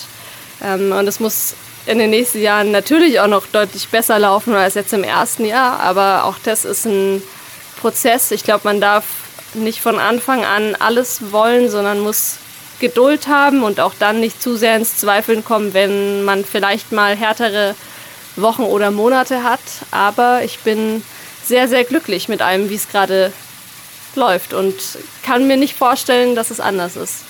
[0.64, 1.54] Ähm, und es muss
[1.86, 5.80] in den nächsten Jahren natürlich auch noch deutlich besser laufen als jetzt im ersten Jahr.
[5.80, 7.22] Aber auch das ist ein
[7.80, 8.30] Prozess.
[8.32, 9.04] Ich glaube, man darf
[9.54, 12.38] nicht von Anfang an alles wollen, sondern muss
[12.80, 17.16] Geduld haben und auch dann nicht zu sehr ins Zweifeln kommen, wenn man vielleicht mal
[17.16, 17.74] härtere
[18.34, 19.60] Wochen oder Monate hat.
[19.90, 21.02] Aber ich bin
[21.44, 23.32] sehr, sehr glücklich mit allem, wie es gerade
[24.14, 24.74] läuft und
[25.22, 27.24] kann mir nicht vorstellen, dass es anders ist.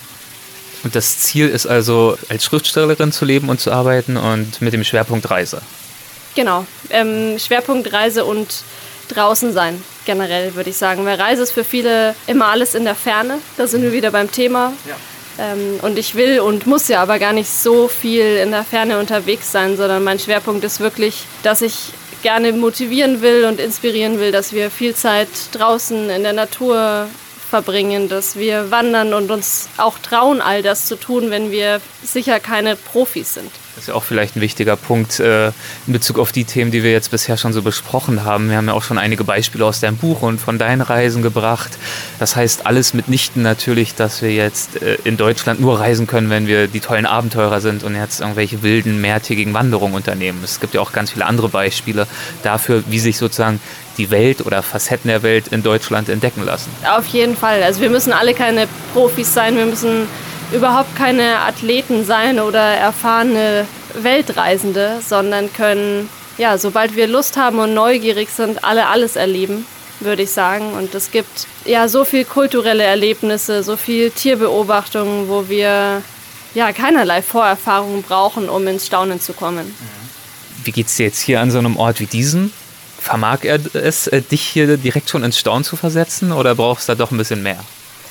[0.87, 4.85] Und das Ziel ist also, als Schriftstellerin zu leben und zu arbeiten und mit dem
[4.85, 5.61] Schwerpunkt Reise.
[6.37, 8.63] Genau, ähm, Schwerpunkt Reise und
[9.09, 11.05] draußen sein generell, würde ich sagen.
[11.05, 13.39] Weil Reise ist für viele immer alles in der Ferne.
[13.57, 14.75] Da sind wir wieder beim Thema.
[15.41, 19.01] Ähm, und ich will und muss ja aber gar nicht so viel in der Ferne
[19.01, 21.91] unterwegs sein, sondern mein Schwerpunkt ist wirklich, dass ich
[22.23, 27.09] gerne motivieren will und inspirieren will, dass wir viel Zeit draußen in der Natur
[27.49, 32.41] verbringen, dass wir wandern und uns auch trauen, all das zu tun, wenn wir sicher
[32.41, 33.51] keine Profis sind.
[33.77, 36.83] Das ist ja auch vielleicht ein wichtiger Punkt äh, in Bezug auf die Themen, die
[36.83, 38.49] wir jetzt bisher schon so besprochen haben.
[38.49, 41.77] Wir haben ja auch schon einige Beispiele aus deinem Buch und von deinen Reisen gebracht.
[42.19, 46.47] Das heißt alles mitnichten natürlich, dass wir jetzt äh, in Deutschland nur reisen können, wenn
[46.47, 50.41] wir die tollen Abenteurer sind und jetzt irgendwelche wilden, mehrtägigen Wanderungen unternehmen.
[50.43, 52.07] Es gibt ja auch ganz viele andere Beispiele
[52.43, 53.61] dafür, wie sich sozusagen
[53.99, 56.71] die Welt oder Facetten der Welt in Deutschland entdecken lassen.
[56.89, 57.63] Auf jeden Fall.
[57.63, 60.07] Also wir müssen alle keine Profis sein, wir müssen
[60.53, 67.75] überhaupt keine Athleten sein oder erfahrene Weltreisende, sondern können, ja, sobald wir Lust haben und
[67.75, 69.67] neugierig sind, alle alles erleben.
[70.01, 70.73] würde ich sagen.
[70.73, 76.03] Und es gibt ja so viel kulturelle Erlebnisse, so viel Tierbeobachtungen, wo wir
[76.55, 79.75] ja keinerlei Vorerfahrungen brauchen, um ins Staunen zu kommen.
[80.65, 82.53] Wie geht es dir jetzt hier an so einem Ort wie diesem?
[83.07, 86.93] Vermag er es, äh, dich hier direkt schon ins Staunen zu versetzen oder brauchst du
[86.93, 87.63] da doch ein bisschen mehr?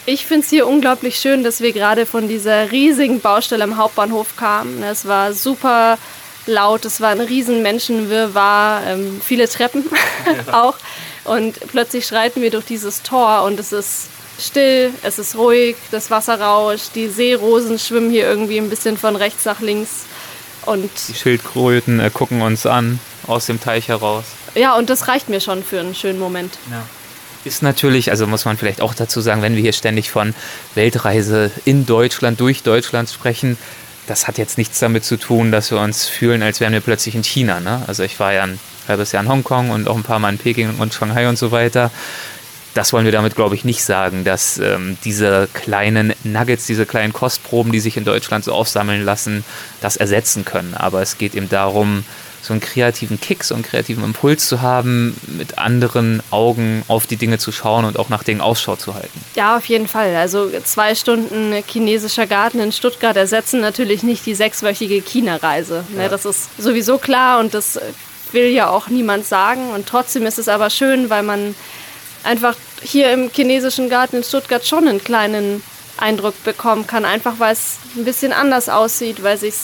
[0.05, 4.37] Ich finde es hier unglaublich schön, dass wir gerade von dieser riesigen Baustelle am Hauptbahnhof
[4.37, 4.83] kamen.
[4.83, 5.97] Es war super
[6.45, 9.83] laut, es war ein riesen Menschenwirrwarr, ähm, viele Treppen
[10.51, 10.77] auch.
[11.25, 14.07] Und plötzlich schreiten wir durch dieses Tor und es ist
[14.39, 19.17] still, es ist ruhig, das Wasser rauscht, die Seerosen schwimmen hier irgendwie ein bisschen von
[19.17, 20.05] rechts nach links.
[20.65, 24.25] Und Die Schildkröten äh, gucken uns an aus dem Teich heraus.
[24.55, 26.57] ja, und das reicht mir schon für einen schönen Moment.
[27.43, 30.33] Ist natürlich, also muss man vielleicht auch dazu sagen, wenn wir hier ständig von
[30.73, 33.57] Weltreise in Deutschland, durch Deutschland sprechen,
[34.07, 37.15] das hat jetzt nichts damit zu tun, dass wir uns fühlen, als wären wir plötzlich
[37.15, 37.59] in China.
[37.59, 37.83] Ne?
[37.87, 40.37] Also ich war ja ein halbes Jahr in Hongkong und auch ein paar Mal in
[40.37, 41.91] Peking und Shanghai und so weiter.
[42.75, 47.13] Das wollen wir damit, glaube ich, nicht sagen, dass ähm, diese kleinen Nuggets, diese kleinen
[47.13, 49.43] Kostproben, die sich in Deutschland so aufsammeln lassen,
[49.81, 50.75] das ersetzen können.
[50.75, 52.03] Aber es geht eben darum,
[52.45, 57.15] so einen kreativen Kick, so einen kreativen Impuls zu haben, mit anderen Augen auf die
[57.15, 59.19] Dinge zu schauen und auch nach Dingen Ausschau zu halten.
[59.35, 60.15] Ja, auf jeden Fall.
[60.15, 65.85] Also zwei Stunden chinesischer Garten in Stuttgart ersetzen natürlich nicht die sechswöchige China-Reise.
[65.95, 67.79] Ne, das ist sowieso klar und das
[68.31, 69.71] will ja auch niemand sagen.
[69.71, 71.55] Und trotzdem ist es aber schön, weil man
[72.25, 75.63] einfach hier im chinesischen Garten in Stuttgart schon einen kleinen
[75.97, 77.05] Eindruck bekommen kann.
[77.05, 79.55] Einfach weil es ein bisschen anders aussieht, weil es sich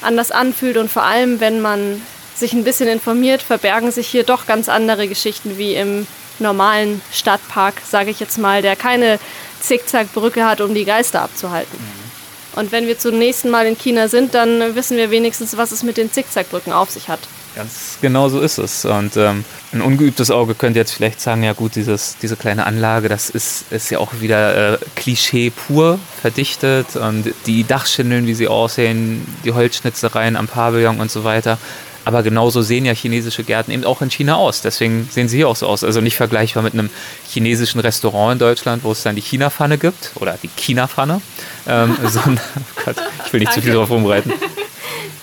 [0.00, 2.02] anders anfühlt und vor allem, wenn man
[2.34, 6.06] sich ein bisschen informiert, verbergen sich hier doch ganz andere Geschichten wie im
[6.38, 9.18] normalen Stadtpark, sage ich jetzt mal, der keine
[9.60, 11.78] Zickzackbrücke hat, um die Geister abzuhalten.
[12.56, 15.82] Und wenn wir zum nächsten Mal in China sind, dann wissen wir wenigstens, was es
[15.82, 17.20] mit den Zickzackbrücken auf sich hat.
[17.54, 18.84] Ganz genau so ist es.
[18.84, 23.08] Und ähm, ein ungeübtes Auge könnte jetzt vielleicht sagen, ja gut, dieses, diese kleine Anlage,
[23.08, 26.96] das ist, ist ja auch wieder äh, Klischee pur verdichtet.
[26.96, 31.58] Und die Dachschindeln, wie sie aussehen, die Holzschnitzereien am Pavillon und so weiter.
[32.04, 34.60] Aber genauso sehen ja chinesische Gärten eben auch in China aus.
[34.62, 35.84] Deswegen sehen sie hier auch so aus.
[35.84, 36.90] Also nicht vergleichbar mit einem
[37.28, 41.20] chinesischen Restaurant in Deutschland, wo es dann die China-Pfanne gibt oder die China-Pfanne.
[41.68, 44.32] Ähm, sondern, oh Gott, ich will nicht zu viel drauf rumreiten.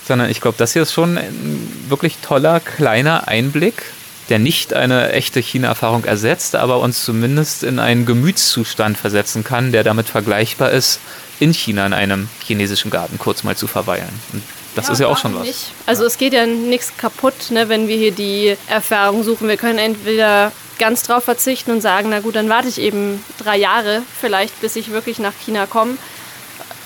[0.10, 3.84] Sondern ich glaube, das hier ist schon ein wirklich toller, kleiner Einblick,
[4.30, 9.84] der nicht eine echte China-Erfahrung ersetzt, aber uns zumindest in einen Gemütszustand versetzen kann, der
[9.84, 11.00] damit vergleichbar ist,
[11.40, 14.10] in China in einem chinesischen Garten kurz mal zu verweilen.
[14.34, 14.42] Und
[14.74, 15.44] das ist ja auch schon was.
[15.44, 15.74] Nicht?
[15.86, 19.48] Also es geht ja nichts kaputt, ne, wenn wir hier die Erfahrung suchen.
[19.48, 23.58] Wir können entweder ganz drauf verzichten und sagen, na gut, dann warte ich eben drei
[23.58, 26.00] Jahre vielleicht, bis ich wirklich nach China komme.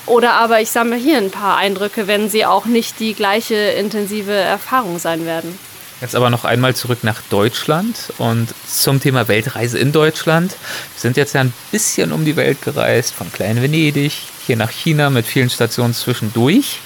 [0.06, 4.34] Oder aber ich sammle hier ein paar Eindrücke, wenn sie auch nicht die gleiche intensive
[4.34, 5.58] Erfahrung sein werden.
[6.02, 10.52] Jetzt aber noch einmal zurück nach Deutschland und zum Thema Weltreise in Deutschland.
[10.52, 14.12] Wir sind jetzt ja ein bisschen um die Welt gereist, von Klein Venedig
[14.46, 16.80] hier nach China mit vielen Stationen zwischendurch.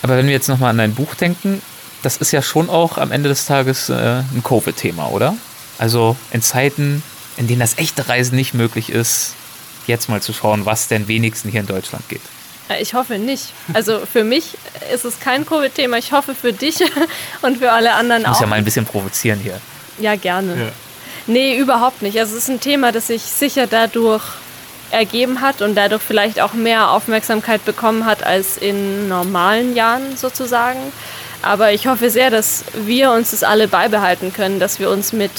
[0.00, 1.60] Aber wenn wir jetzt nochmal an dein Buch denken,
[2.02, 5.36] das ist ja schon auch am Ende des Tages äh, ein Covid-Thema, oder?
[5.76, 7.02] Also in Zeiten,
[7.36, 9.34] in denen das echte Reisen nicht möglich ist,
[9.86, 12.22] jetzt mal zu schauen, was denn wenigstens hier in Deutschland geht.
[12.68, 13.52] Äh, Ich hoffe nicht.
[13.74, 14.56] Also für mich
[14.92, 15.98] ist es kein Covid-Thema.
[15.98, 16.76] Ich hoffe für dich
[17.42, 18.42] und für alle anderen Ich muss auch.
[18.42, 19.60] ja mal ein bisschen provozieren hier.
[19.98, 20.72] Ja, gerne.
[21.26, 22.18] Nee, überhaupt nicht.
[22.18, 24.22] Also es ist ein Thema, das sich sicher dadurch
[24.90, 30.78] ergeben hat und dadurch vielleicht auch mehr Aufmerksamkeit bekommen hat als in normalen Jahren sozusagen.
[31.42, 35.30] Aber ich hoffe sehr, dass wir uns das alle beibehalten können, dass wir uns mit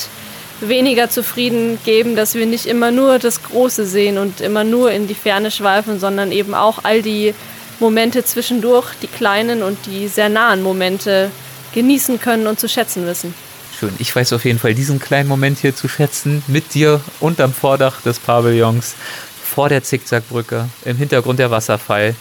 [0.61, 5.07] weniger zufrieden geben, dass wir nicht immer nur das Große sehen und immer nur in
[5.07, 7.33] die Ferne schweifen, sondern eben auch all die
[7.79, 11.31] Momente zwischendurch, die kleinen und die sehr nahen Momente
[11.73, 13.33] genießen können und zu schätzen wissen.
[13.79, 13.93] Schön.
[13.99, 16.43] Ich weiß auf jeden Fall diesen kleinen Moment hier zu schätzen.
[16.47, 18.95] Mit dir unterm Vordach des Pavillons,
[19.41, 22.15] vor der Zickzackbrücke, im Hintergrund der Wasserfall.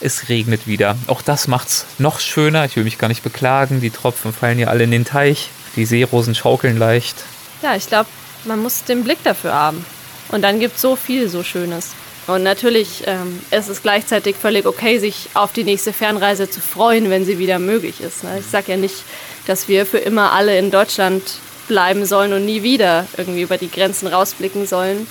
[0.00, 0.96] Es regnet wieder.
[1.06, 2.64] Auch das macht's noch schöner.
[2.64, 3.80] Ich will mich gar nicht beklagen.
[3.80, 5.50] Die Tropfen fallen hier alle in den Teich.
[5.76, 7.16] Die Seerosen schaukeln leicht.
[7.62, 8.08] Ja, ich glaube,
[8.44, 9.84] man muss den Blick dafür haben.
[10.30, 11.90] Und dann gibt es so viel so Schönes.
[12.26, 17.10] Und natürlich ähm, ist es gleichzeitig völlig okay, sich auf die nächste Fernreise zu freuen,
[17.10, 18.24] wenn sie wieder möglich ist.
[18.24, 18.38] Ne?
[18.38, 19.04] Ich sage ja nicht,
[19.46, 21.22] dass wir für immer alle in Deutschland
[21.68, 25.06] bleiben sollen und nie wieder irgendwie über die Grenzen rausblicken sollen.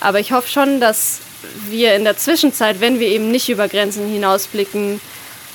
[0.00, 1.20] Aber ich hoffe schon, dass
[1.68, 5.00] wir in der Zwischenzeit, wenn wir eben nicht über Grenzen hinausblicken,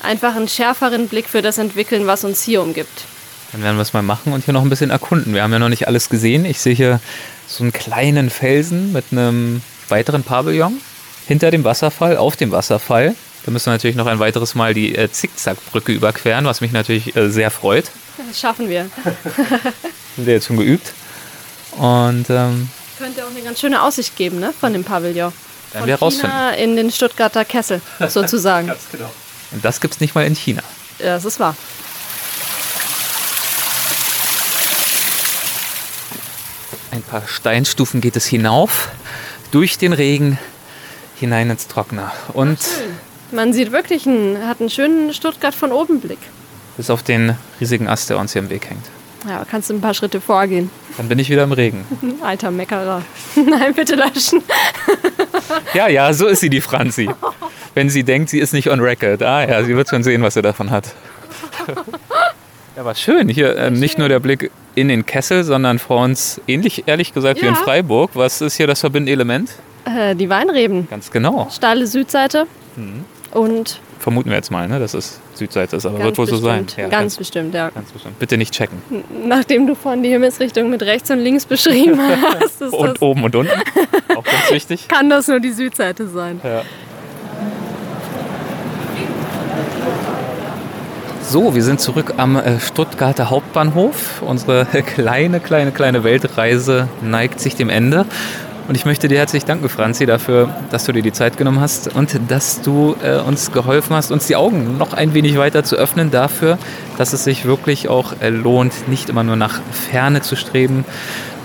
[0.02, 3.04] einfach einen schärferen Blick für das entwickeln, was uns hier umgibt.
[3.52, 5.34] Dann werden wir es mal machen und hier noch ein bisschen erkunden.
[5.34, 6.46] Wir haben ja noch nicht alles gesehen.
[6.46, 7.00] Ich sehe hier
[7.48, 10.80] so einen kleinen Felsen mit einem weiteren Pavillon
[11.28, 13.16] hinter dem Wasserfall, auf dem Wasserfall.
[13.46, 17.16] Da müssen wir natürlich noch ein weiteres Mal die äh, Zickzackbrücke überqueren, was mich natürlich
[17.16, 17.86] äh, sehr freut.
[18.28, 18.90] Das schaffen wir.
[20.18, 20.92] Sind wir jetzt schon geübt.
[21.78, 25.32] Und ähm, Könnte auch eine ganz schöne Aussicht geben, ne, von dem Pavillon.
[25.72, 26.32] Werden Von wir rausfinden.
[26.32, 28.72] China in den Stuttgarter Kessel, sozusagen.
[28.92, 29.10] genau.
[29.52, 30.62] Und das gibt's nicht mal in China.
[31.00, 31.56] ja, das ist wahr.
[37.10, 38.90] Paar Steinstufen geht es hinauf,
[39.52, 40.38] durch den Regen,
[41.20, 42.12] hinein ins Trockene.
[42.34, 42.60] Und
[43.32, 46.20] Man sieht wirklich, einen, hat einen schönen Stuttgart von oben Blick.
[46.78, 48.86] bis auf den riesigen Ast, der uns hier im Weg hängt.
[49.28, 50.70] Ja, kannst du ein paar Schritte vorgehen.
[50.96, 51.86] Dann bin ich wieder im Regen.
[52.22, 53.02] Alter Meckerer.
[53.36, 54.42] Nein, bitte löschen.
[55.74, 57.10] Ja, ja, so ist sie, die Franzi.
[57.74, 59.22] Wenn sie denkt, sie ist nicht on record.
[59.24, 60.94] Ah ja, sie wird schon sehen, was sie davon hat.
[62.78, 63.28] Ja, war schön.
[63.28, 67.42] Hier äh, nicht nur der Blick in den Kessel, sondern vor uns, ähnlich ehrlich gesagt
[67.42, 67.60] wie in Ja.
[67.60, 68.12] Freiburg.
[68.14, 69.50] Was ist hier das verbindende Element?
[69.86, 70.88] Äh, die Weinreben.
[70.88, 71.48] Ganz genau.
[71.52, 72.46] Steile Südseite.
[72.76, 73.04] Mhm.
[73.32, 76.38] Und Vermuten wir jetzt mal, ne, dass es Südseite ist, aber ganz wird wohl so
[76.38, 76.66] sein.
[76.66, 77.70] bestimmt, ganz, bestimmt, ja.
[77.72, 78.20] ganz bestimmt.
[78.20, 78.78] Bitte nicht checken.
[79.26, 82.00] Nachdem du vorhin die Himmelsrichtung mit rechts und links beschrieben
[82.40, 83.60] hast, ist Und oben und unten.
[84.16, 84.88] Auch ganz wichtig.
[84.88, 86.40] kann das nur die Südseite sein.
[86.44, 86.62] Ja.
[91.30, 94.22] So, wir sind zurück am äh, Stuttgarter Hauptbahnhof.
[94.22, 94.66] Unsere
[94.96, 98.06] kleine, kleine, kleine Weltreise neigt sich dem Ende.
[98.70, 101.94] Und ich möchte dir herzlich danken, Franzi, dafür, dass du dir die Zeit genommen hast
[101.94, 105.76] und dass du äh, uns geholfen hast, uns die Augen noch ein wenig weiter zu
[105.76, 106.58] öffnen dafür,
[106.98, 109.60] dass es sich wirklich auch äh, lohnt, nicht immer nur nach
[109.92, 110.86] Ferne zu streben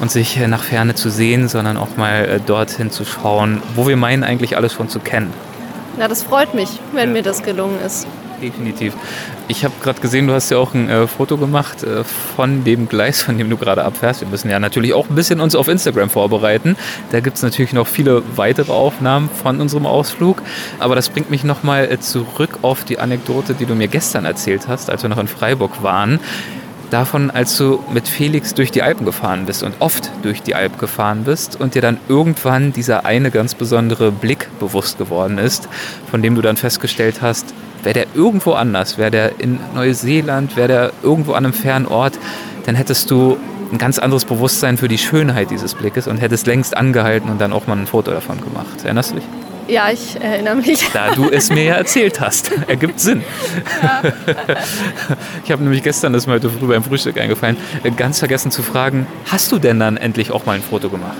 [0.00, 3.88] und sich äh, nach Ferne zu sehen, sondern auch mal äh, dorthin zu schauen, wo
[3.88, 5.32] wir meinen, eigentlich alles schon zu kennen.
[5.98, 8.06] Ja, das freut mich, wenn mir das gelungen ist.
[8.42, 8.94] Definitiv.
[9.46, 12.88] Ich habe gerade gesehen, du hast ja auch ein äh, Foto gemacht äh, von dem
[12.88, 14.20] Gleis, von dem du gerade abfährst.
[14.20, 16.76] Wir müssen ja natürlich auch ein bisschen uns auf Instagram vorbereiten.
[17.12, 20.42] Da gibt es natürlich noch viele weitere Aufnahmen von unserem Ausflug.
[20.80, 24.66] Aber das bringt mich nochmal äh, zurück auf die Anekdote, die du mir gestern erzählt
[24.66, 26.18] hast, als wir noch in Freiburg waren.
[26.92, 30.78] Davon, als du mit Felix durch die Alpen gefahren bist und oft durch die Alp
[30.78, 35.70] gefahren bist und dir dann irgendwann dieser eine ganz besondere Blick bewusst geworden ist,
[36.10, 40.68] von dem du dann festgestellt hast, wäre der irgendwo anders, wäre der in Neuseeland, wäre
[40.68, 42.18] der irgendwo an einem fernen Ort,
[42.66, 43.38] dann hättest du
[43.72, 47.54] ein ganz anderes Bewusstsein für die Schönheit dieses Blickes und hättest längst angehalten und dann
[47.54, 48.84] auch mal ein Foto davon gemacht.
[48.84, 49.24] Erinnerst du dich?
[49.68, 50.90] Ja, ich erinnere mich.
[50.92, 52.50] Da du es mir ja erzählt hast.
[52.66, 53.22] Ergibt Sinn.
[55.44, 57.56] Ich habe nämlich gestern, das ist mir heute früh beim Frühstück eingefallen,
[57.96, 61.16] ganz vergessen zu fragen, hast du denn dann endlich auch mal ein Foto gemacht?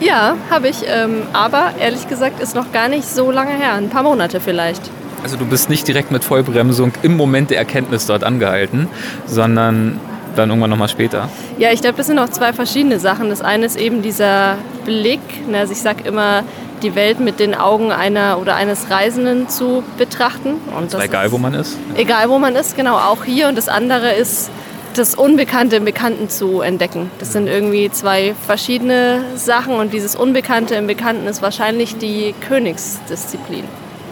[0.00, 0.82] Ja, habe ich.
[0.86, 3.74] Ähm, aber ehrlich gesagt ist noch gar nicht so lange her.
[3.74, 4.82] Ein paar Monate vielleicht.
[5.22, 8.88] Also du bist nicht direkt mit Vollbremsung im Moment der Erkenntnis dort angehalten,
[9.26, 9.98] sondern
[10.36, 11.30] dann irgendwann nochmal später.
[11.56, 13.30] Ja, ich glaube, das sind auch zwei verschiedene Sachen.
[13.30, 15.20] Das eine ist eben dieser Blick.
[15.48, 16.44] ne, Also ich sage immer,
[16.82, 20.54] die Welt mit den Augen einer oder eines Reisenden zu betrachten.
[20.76, 21.76] Und das Egal, ist, wo man ist.
[21.94, 23.48] Egal, wo man ist, genau, auch hier.
[23.48, 24.50] Und das andere ist,
[24.94, 27.10] das Unbekannte im Bekannten zu entdecken.
[27.18, 33.64] Das sind irgendwie zwei verschiedene Sachen und dieses Unbekannte im Bekannten ist wahrscheinlich die Königsdisziplin.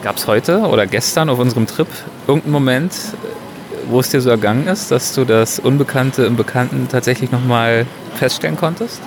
[0.02, 1.88] Gab es heute oder gestern auf unserem Trip
[2.26, 2.92] irgendeinen Moment,
[3.88, 7.86] wo es dir so ergangen ist, dass du das Unbekannte im Bekannten tatsächlich nochmal
[8.16, 9.00] feststellen konntest?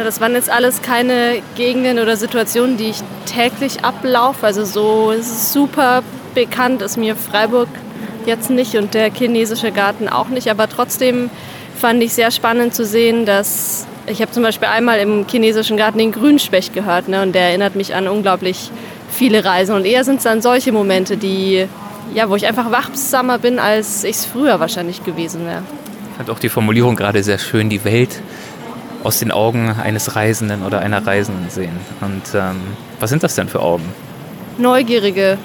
[0.00, 4.46] Ja, das waren jetzt alles keine Gegenden oder Situationen, die ich täglich ablaufe.
[4.46, 6.02] Also so super
[6.34, 7.68] bekannt ist mir Freiburg
[8.24, 10.50] jetzt nicht und der chinesische Garten auch nicht.
[10.50, 11.28] Aber trotzdem
[11.76, 15.98] fand ich sehr spannend zu sehen, dass ich habe zum Beispiel einmal im chinesischen Garten
[15.98, 18.70] den Grünspecht gehört ne, und der erinnert mich an unglaublich
[19.12, 19.76] viele Reisen.
[19.76, 21.66] Und eher sind es dann solche Momente, die,
[22.14, 25.62] ja, wo ich einfach wachsamer bin, als ich es früher wahrscheinlich gewesen wäre.
[26.12, 28.22] Ich fand auch die Formulierung gerade sehr schön, die Welt
[29.02, 31.78] aus den Augen eines Reisenden oder einer Reisenden sehen.
[32.00, 32.60] Und ähm,
[32.98, 33.84] was sind das denn für Augen?
[34.60, 35.38] neugierige,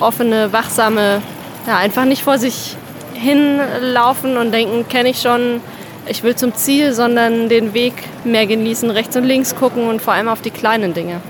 [0.00, 1.22] offene, wachsame,
[1.66, 2.76] ja, einfach nicht vor sich
[3.14, 5.60] hinlaufen und denken, kenne ich schon,
[6.06, 10.14] ich will zum Ziel, sondern den Weg mehr genießen, rechts und links gucken und vor
[10.14, 11.20] allem auf die kleinen Dinge.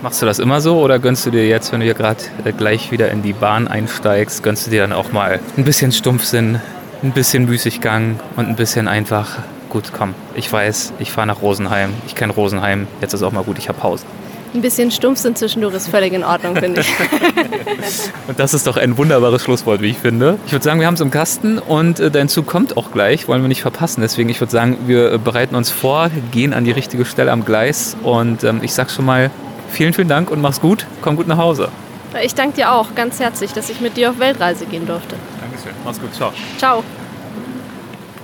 [0.00, 2.52] Machst du das immer so oder gönnst du dir jetzt, wenn du hier gerade äh,
[2.52, 6.60] gleich wieder in die Bahn einsteigst, gönnst du dir dann auch mal ein bisschen Stumpfsinn,
[7.02, 9.38] ein bisschen Müßiggang und ein bisschen einfach,
[9.72, 13.42] gut, komm, ich weiß, ich fahre nach Rosenheim, ich kenne Rosenheim, jetzt ist auch mal
[13.42, 14.04] gut, ich habe Pause.
[14.54, 16.88] Ein bisschen Stumpfsinn zwischendurch ist völlig in Ordnung, finde ich.
[18.28, 20.38] Und das ist doch ein wunderbares Schlusswort, wie ich finde.
[20.44, 23.28] Ich würde sagen, wir haben es im Kasten und äh, dein Zug kommt auch gleich,
[23.28, 24.02] wollen wir nicht verpassen.
[24.02, 27.46] Deswegen, ich würde sagen, wir äh, bereiten uns vor, gehen an die richtige Stelle am
[27.46, 29.30] Gleis und ähm, ich sag schon mal
[29.70, 30.86] vielen, vielen Dank und mach's gut.
[31.00, 31.68] Komm gut nach Hause.
[32.22, 35.16] Ich danke dir auch ganz herzlich, dass ich mit dir auf Weltreise gehen durfte.
[35.40, 35.72] Dankeschön.
[35.82, 36.14] Mach's gut.
[36.14, 36.30] Ciao.
[36.58, 36.84] Ciao.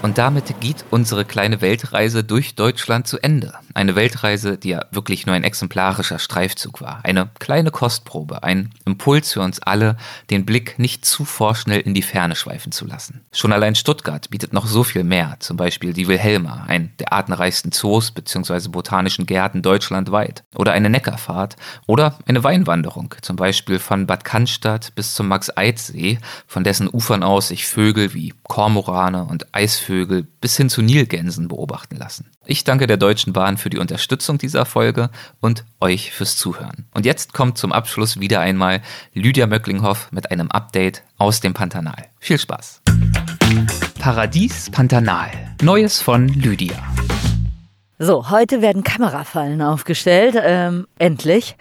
[0.00, 3.54] Und damit geht unsere kleine Weltreise durch Deutschland zu Ende.
[3.74, 7.00] Eine Weltreise, die ja wirklich nur ein exemplarischer Streifzug war.
[7.02, 9.96] Eine kleine Kostprobe, ein Impuls für uns alle,
[10.30, 13.22] den Blick nicht zu vorschnell in die Ferne schweifen zu lassen.
[13.32, 17.72] Schon allein Stuttgart bietet noch so viel mehr, zum Beispiel die Wilhelma, ein der artenreichsten
[17.72, 18.68] Zoos bzw.
[18.68, 20.44] botanischen Gärten deutschlandweit.
[20.54, 26.62] Oder eine Neckarfahrt oder eine Weinwanderung, zum Beispiel von Bad Cannstatt bis zum Max-Eid-See, von
[26.62, 29.87] dessen Ufern aus sich Vögel wie Kormorane und Eisvögel
[30.40, 32.30] bis hin zu Nilgänsen beobachten lassen.
[32.46, 35.10] Ich danke der Deutschen Bahn für die Unterstützung dieser Folge
[35.40, 36.86] und euch fürs Zuhören.
[36.94, 38.80] Und jetzt kommt zum Abschluss wieder einmal
[39.14, 42.06] Lydia Möcklinghoff mit einem Update aus dem Pantanal.
[42.18, 42.82] Viel Spaß!
[43.98, 45.30] Paradies Pantanal.
[45.62, 46.76] Neues von Lydia.
[47.98, 50.36] So, heute werden Kamerafallen aufgestellt.
[50.40, 51.56] Ähm, endlich.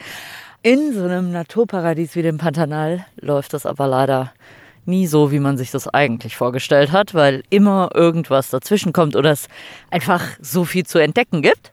[0.61, 4.33] In so einem Naturparadies wie dem Pantanal läuft das aber leider
[4.87, 9.31] nie so, wie man sich das eigentlich vorgestellt hat, weil immer irgendwas dazwischen kommt oder
[9.31, 9.47] es
[9.91, 11.71] einfach so viel zu entdecken gibt.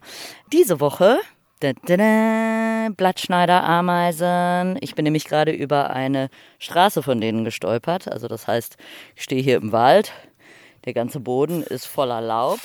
[0.52, 1.18] Diese Woche
[2.96, 4.76] Blattschneiderameisen.
[4.80, 8.08] Ich bin nämlich gerade über eine Straße von denen gestolpert.
[8.08, 8.76] Also das heißt,
[9.16, 10.12] ich stehe hier im Wald.
[10.84, 12.58] Der ganze Boden ist voller Laub.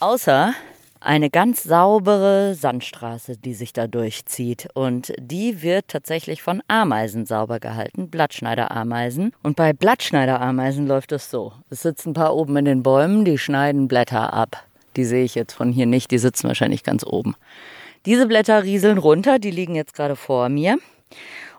[0.00, 0.52] Außer
[1.00, 4.68] eine ganz saubere Sandstraße, die sich da durchzieht.
[4.74, 9.32] Und die wird tatsächlich von Ameisen sauber gehalten, Blattschneiderameisen.
[9.42, 11.52] Und bei Blattschneiderameisen läuft es so.
[11.70, 14.64] Es sitzen ein paar oben in den Bäumen, die schneiden Blätter ab.
[14.96, 17.36] Die sehe ich jetzt von hier nicht, die sitzen wahrscheinlich ganz oben.
[18.06, 20.78] Diese Blätter rieseln runter, die liegen jetzt gerade vor mir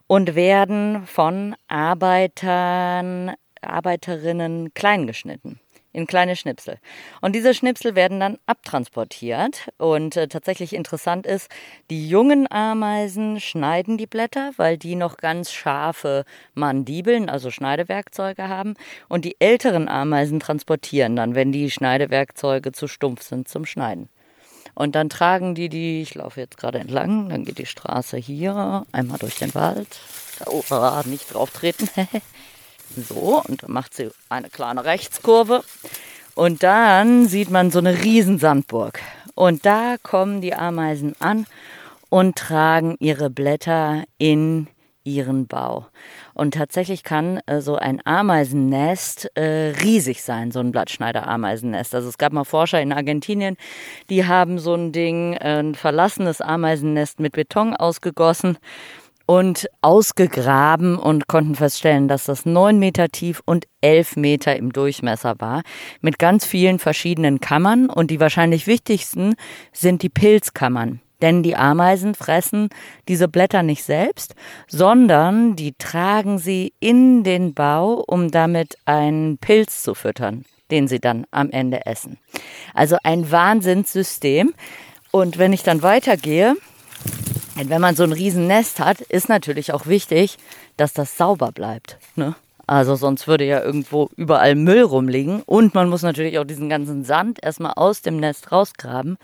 [0.08, 5.60] und werden von Arbeitern, Arbeiterinnen klein geschnitten
[6.00, 6.80] in kleine Schnipsel.
[7.22, 9.70] Und diese Schnipsel werden dann abtransportiert.
[9.78, 11.50] Und äh, tatsächlich interessant ist,
[11.90, 16.26] die jungen Ameisen schneiden die Blätter, weil die noch ganz scharfe
[16.56, 18.76] Mandibeln, also Schneidewerkzeuge haben.
[19.08, 24.10] Und die älteren Ameisen transportieren dann, wenn die Schneidewerkzeuge zu stumpf sind zum Schneiden.
[24.76, 28.86] Und dann tragen die die, ich laufe jetzt gerade entlang, dann geht die Straße hier
[28.92, 30.00] einmal durch den Wald.
[30.46, 30.64] Oh,
[31.06, 31.90] nicht drauf treten.
[32.96, 35.64] So, und dann macht sie eine kleine Rechtskurve.
[36.36, 39.02] Und dann sieht man so eine riesen Sandburg.
[39.36, 41.46] Und da kommen die Ameisen an
[42.10, 44.68] und tragen ihre Blätter in
[45.04, 45.88] ihren Bau.
[46.34, 51.96] Und tatsächlich kann äh, so ein Ameisennest äh, riesig sein, so ein Blattschneider-Ameisennest.
[51.96, 53.58] Also es gab mal Forscher in Argentinien,
[54.10, 58.58] die haben so ein Ding, äh, ein verlassenes Ameisennest mit Beton ausgegossen
[59.30, 65.36] und ausgegraben und konnten feststellen, dass das neun Meter tief und elf Meter im Durchmesser
[65.38, 65.62] war,
[66.02, 67.92] mit ganz vielen verschiedenen Kammern.
[67.92, 69.36] Und die wahrscheinlich wichtigsten
[69.72, 71.00] sind die Pilzkammern.
[71.22, 72.70] Denn die Ameisen fressen
[73.08, 74.34] diese Blätter nicht selbst,
[74.68, 81.00] sondern die tragen sie in den Bau, um damit einen Pilz zu füttern, den sie
[81.00, 82.18] dann am Ende essen.
[82.74, 84.56] Also ein Wahnsinnssystem.
[85.12, 86.56] Und wenn ich dann weitergehe,
[87.60, 90.38] und wenn man so ein Riesennest hat, ist natürlich auch wichtig,
[90.78, 91.98] dass das sauber bleibt.
[92.16, 92.36] Ne?
[92.68, 95.42] Also sonst würde ja irgendwo überall Müll rumliegen.
[95.42, 99.18] Und man muss natürlich auch diesen ganzen Sand erstmal aus dem Nest rausgraben.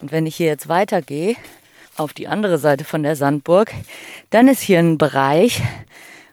[0.00, 1.36] Und wenn ich hier jetzt weitergehe,
[1.96, 3.72] auf die andere Seite von der Sandburg,
[4.30, 5.62] dann ist hier ein Bereich,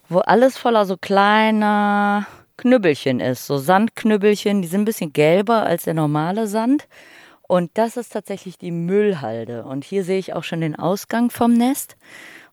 [0.08, 2.28] wo alles voller so kleiner
[2.58, 3.48] Knüppelchen ist.
[3.48, 6.88] So Sandknüppelchen, die sind ein bisschen gelber als der normale Sand.
[7.50, 9.64] Und das ist tatsächlich die Müllhalde.
[9.64, 11.98] Und hier sehe ich auch schon den Ausgang vom Nest.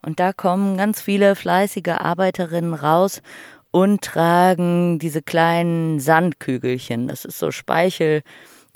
[0.01, 3.21] Und da kommen ganz viele fleißige Arbeiterinnen raus
[3.71, 7.09] und tragen diese kleinen Sandkügelchen.
[7.09, 8.23] Das ist so Speichel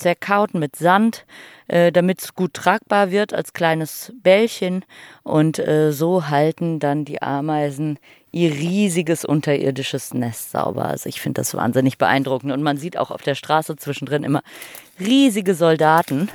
[0.00, 1.24] zerkaut mit Sand,
[1.68, 4.84] äh, damit es gut tragbar wird als kleines Bällchen.
[5.22, 7.98] Und äh, so halten dann die Ameisen
[8.32, 10.86] ihr riesiges unterirdisches Nest sauber.
[10.86, 12.52] Also ich finde das wahnsinnig beeindruckend.
[12.52, 14.42] Und man sieht auch auf der Straße zwischendrin immer
[14.98, 16.28] riesige Soldaten.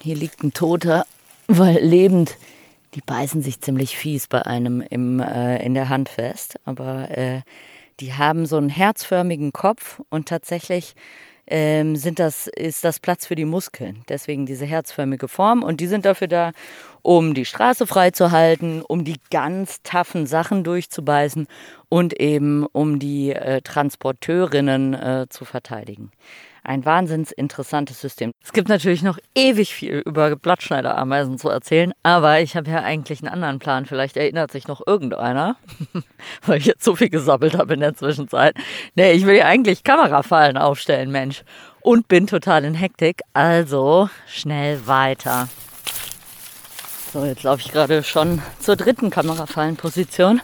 [0.00, 1.06] Hier liegt ein Toter,
[1.46, 2.36] weil lebend.
[2.94, 6.58] Die beißen sich ziemlich fies bei einem im, äh, in der Hand fest.
[6.64, 7.42] Aber äh,
[8.00, 10.94] die haben so einen herzförmigen Kopf und tatsächlich
[11.46, 14.02] ähm, sind das, ist das Platz für die Muskeln.
[14.08, 15.62] Deswegen diese herzförmige Form.
[15.62, 16.52] Und die sind dafür da,
[17.02, 21.46] um die Straße freizuhalten, um die ganz taffen Sachen durchzubeißen
[21.88, 26.10] und eben um die äh, Transporteurinnen äh, zu verteidigen
[26.66, 28.32] ein wahnsinns interessantes System.
[28.44, 33.20] Es gibt natürlich noch ewig viel über Blattschneiderameisen zu erzählen, aber ich habe ja eigentlich
[33.20, 33.86] einen anderen Plan.
[33.86, 35.56] Vielleicht erinnert sich noch irgendeiner,
[36.46, 38.54] weil ich jetzt so viel gesammelt habe in der Zwischenzeit.
[38.94, 41.42] Nee, ich will ja eigentlich Kamerafallen aufstellen, Mensch.
[41.80, 45.48] Und bin total in Hektik, also schnell weiter.
[47.12, 50.40] So, jetzt laufe ich gerade schon zur dritten Kamerafallenposition.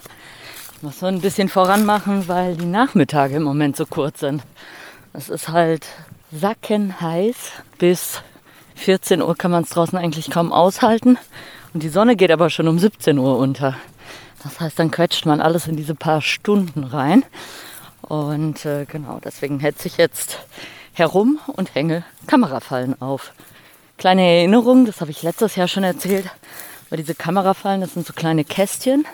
[0.77, 4.41] Ich muss so ein bisschen voran machen, weil die Nachmittage im Moment so kurz sind.
[5.11, 5.85] Es ist halt
[6.33, 7.35] sackenheiß.
[7.77, 8.21] Bis
[8.75, 11.17] 14 Uhr kann man es draußen eigentlich kaum aushalten.
[11.73, 13.75] Und die Sonne geht aber schon um 17 Uhr unter.
[14.43, 17.23] Das heißt, dann quetscht man alles in diese paar Stunden rein.
[18.01, 20.39] Und äh, genau, deswegen hetze ich jetzt
[20.93, 23.31] herum und hänge Kamerafallen auf.
[23.97, 26.29] Kleine Erinnerung, das habe ich letztes Jahr schon erzählt,
[26.89, 29.05] weil diese Kamerafallen, das sind so kleine Kästchen,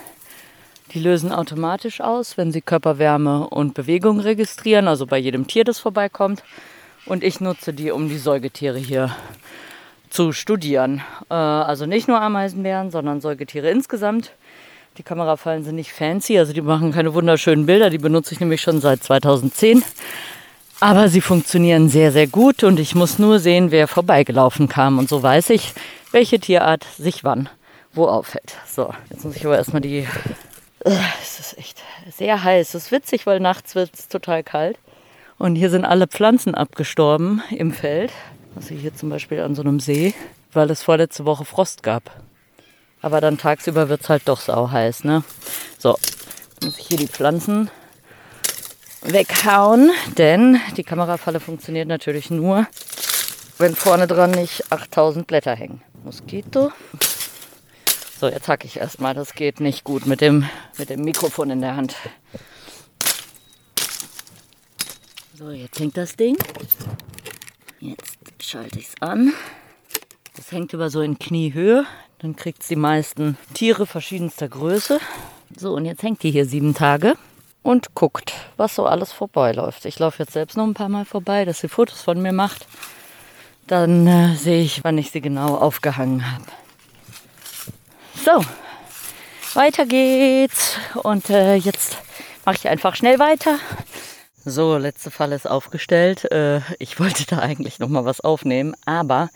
[0.93, 5.77] die lösen automatisch aus, wenn sie Körperwärme und Bewegung registrieren, also bei jedem Tier, das
[5.77, 6.43] vorbeikommt.
[7.05, 9.15] Und ich nutze die, um die Säugetiere hier
[10.09, 11.01] zu studieren.
[11.29, 14.31] Äh, also nicht nur Ameisenbären, sondern Säugetiere insgesamt.
[14.97, 17.89] Die Kamerafallen sind nicht fancy, also die machen keine wunderschönen Bilder.
[17.89, 19.83] Die benutze ich nämlich schon seit 2010.
[20.81, 24.97] Aber sie funktionieren sehr, sehr gut und ich muss nur sehen, wer vorbeigelaufen kam.
[24.97, 25.73] Und so weiß ich,
[26.11, 27.49] welche Tierart sich wann
[27.93, 28.55] wo aufhält.
[28.67, 30.07] So, jetzt muss ich aber erstmal die.
[30.85, 31.81] Äh, es ist echt
[32.15, 32.73] sehr heiß.
[32.73, 34.77] Es ist witzig, weil nachts wird es total kalt.
[35.39, 38.11] Und hier sind alle Pflanzen abgestorben im Feld.
[38.57, 40.13] Also hier zum Beispiel an so einem See,
[40.51, 42.11] weil es vorletzte Woche Frost gab.
[43.01, 45.23] Aber dann tagsüber wird es halt doch sau heiß, ne?
[45.77, 45.97] So,
[46.61, 47.71] muss ich hier die Pflanzen
[49.01, 52.67] weghauen, denn die Kamerafalle funktioniert natürlich nur,
[53.57, 55.81] wenn vorne dran nicht 8000 Blätter hängen.
[56.03, 56.73] Moskito.
[58.19, 59.13] So, jetzt hacke ich erstmal.
[59.13, 61.95] Das geht nicht gut mit dem, mit dem Mikrofon in der Hand.
[65.39, 66.35] So, jetzt hängt das Ding.
[67.79, 69.31] Jetzt schalte ich es an.
[70.35, 71.85] Das hängt über so in Kniehöhe.
[72.17, 74.99] Dann kriegt es die meisten Tiere verschiedenster Größe.
[75.55, 77.15] So, und jetzt hängt die hier sieben Tage
[77.63, 79.85] und guckt, was so alles vorbeiläuft.
[79.85, 82.67] Ich laufe jetzt selbst noch ein paar Mal vorbei, dass sie Fotos von mir macht.
[83.65, 86.43] Dann äh, sehe ich, wann ich sie genau aufgehangen habe.
[88.25, 88.43] So,
[89.53, 90.75] weiter geht's.
[90.95, 91.97] Und äh, jetzt
[92.43, 93.57] mache ich einfach schnell weiter.
[94.45, 96.31] So, letzte Falle ist aufgestellt.
[96.31, 99.29] Äh, ich wollte da eigentlich noch mal was aufnehmen, aber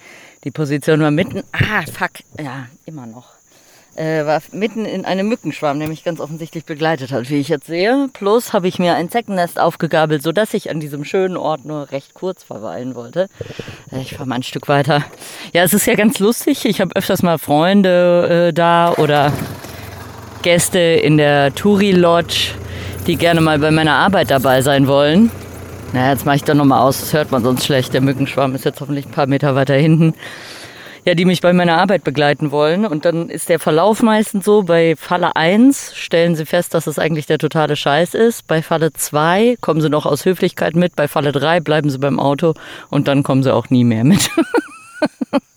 [0.43, 1.43] die Position war mitten.
[1.51, 2.11] Ah, fuck.
[2.39, 3.33] Ja, immer noch
[3.95, 7.67] äh, war mitten in einem Mückenschwarm, der mich ganz offensichtlich begleitet hat, wie ich jetzt
[7.67, 8.09] sehe.
[8.13, 12.13] Plus habe ich mir ein Zeckennest aufgegabelt, sodass ich an diesem schönen Ort nur recht
[12.13, 13.29] kurz verweilen wollte.
[13.91, 15.03] Äh, ich fahre mal ein Stück weiter.
[15.53, 16.65] Ja, es ist ja ganz lustig.
[16.65, 19.31] Ich habe öfters mal Freunde äh, da oder
[20.41, 22.55] Gäste in der Touri Lodge,
[23.03, 25.31] die gerne mal bei meiner Arbeit dabei sein wollen.
[25.93, 27.93] Na, naja, jetzt mache ich da nochmal aus, das hört man sonst schlecht.
[27.93, 30.13] Der Mückenschwarm ist jetzt hoffentlich ein paar Meter weiter hinten
[31.05, 32.85] ja, die mich bei meiner Arbeit begleiten wollen.
[32.85, 36.99] Und dann ist der Verlauf meistens so, bei Falle 1 stellen sie fest, dass es
[36.99, 38.47] eigentlich der totale Scheiß ist.
[38.47, 40.95] Bei Falle 2 kommen sie noch aus Höflichkeit mit.
[40.95, 42.53] Bei Falle 3 bleiben sie beim Auto
[42.89, 44.29] und dann kommen sie auch nie mehr mit.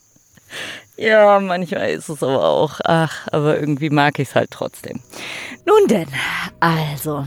[0.96, 5.00] ja, manchmal ist es aber auch, ach, aber irgendwie mag ich es halt trotzdem.
[5.64, 6.08] Nun denn,
[6.60, 7.24] also,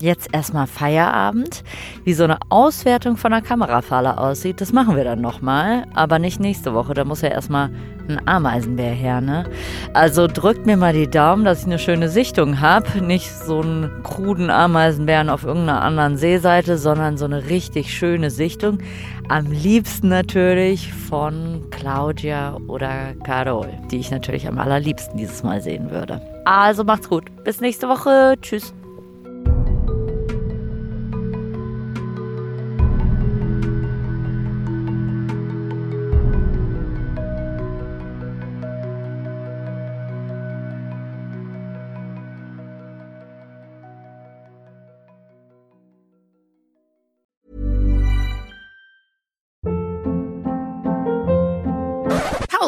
[0.00, 1.62] jetzt erstmal Feierabend.
[2.04, 5.84] Wie so eine Auswertung von der Kamerafalle aussieht, das machen wir dann nochmal.
[5.94, 7.70] Aber nicht nächste Woche, da muss ja erstmal
[8.08, 9.44] ein Ameisenbär her, ne?
[9.94, 13.00] Also drückt mir mal die Daumen, dass ich eine schöne Sichtung habe.
[13.00, 18.78] Nicht so einen kruden Ameisenbären auf irgendeiner anderen Seeseite, sondern so eine richtig schöne Sichtung.
[19.28, 25.90] Am liebsten natürlich von Claudia oder Carol, die ich natürlich am allerliebsten dieses Mal sehen
[25.90, 26.20] würde.
[26.44, 27.24] Also macht's gut.
[27.44, 28.34] Bis nächste Woche.
[28.42, 28.74] Tschüss.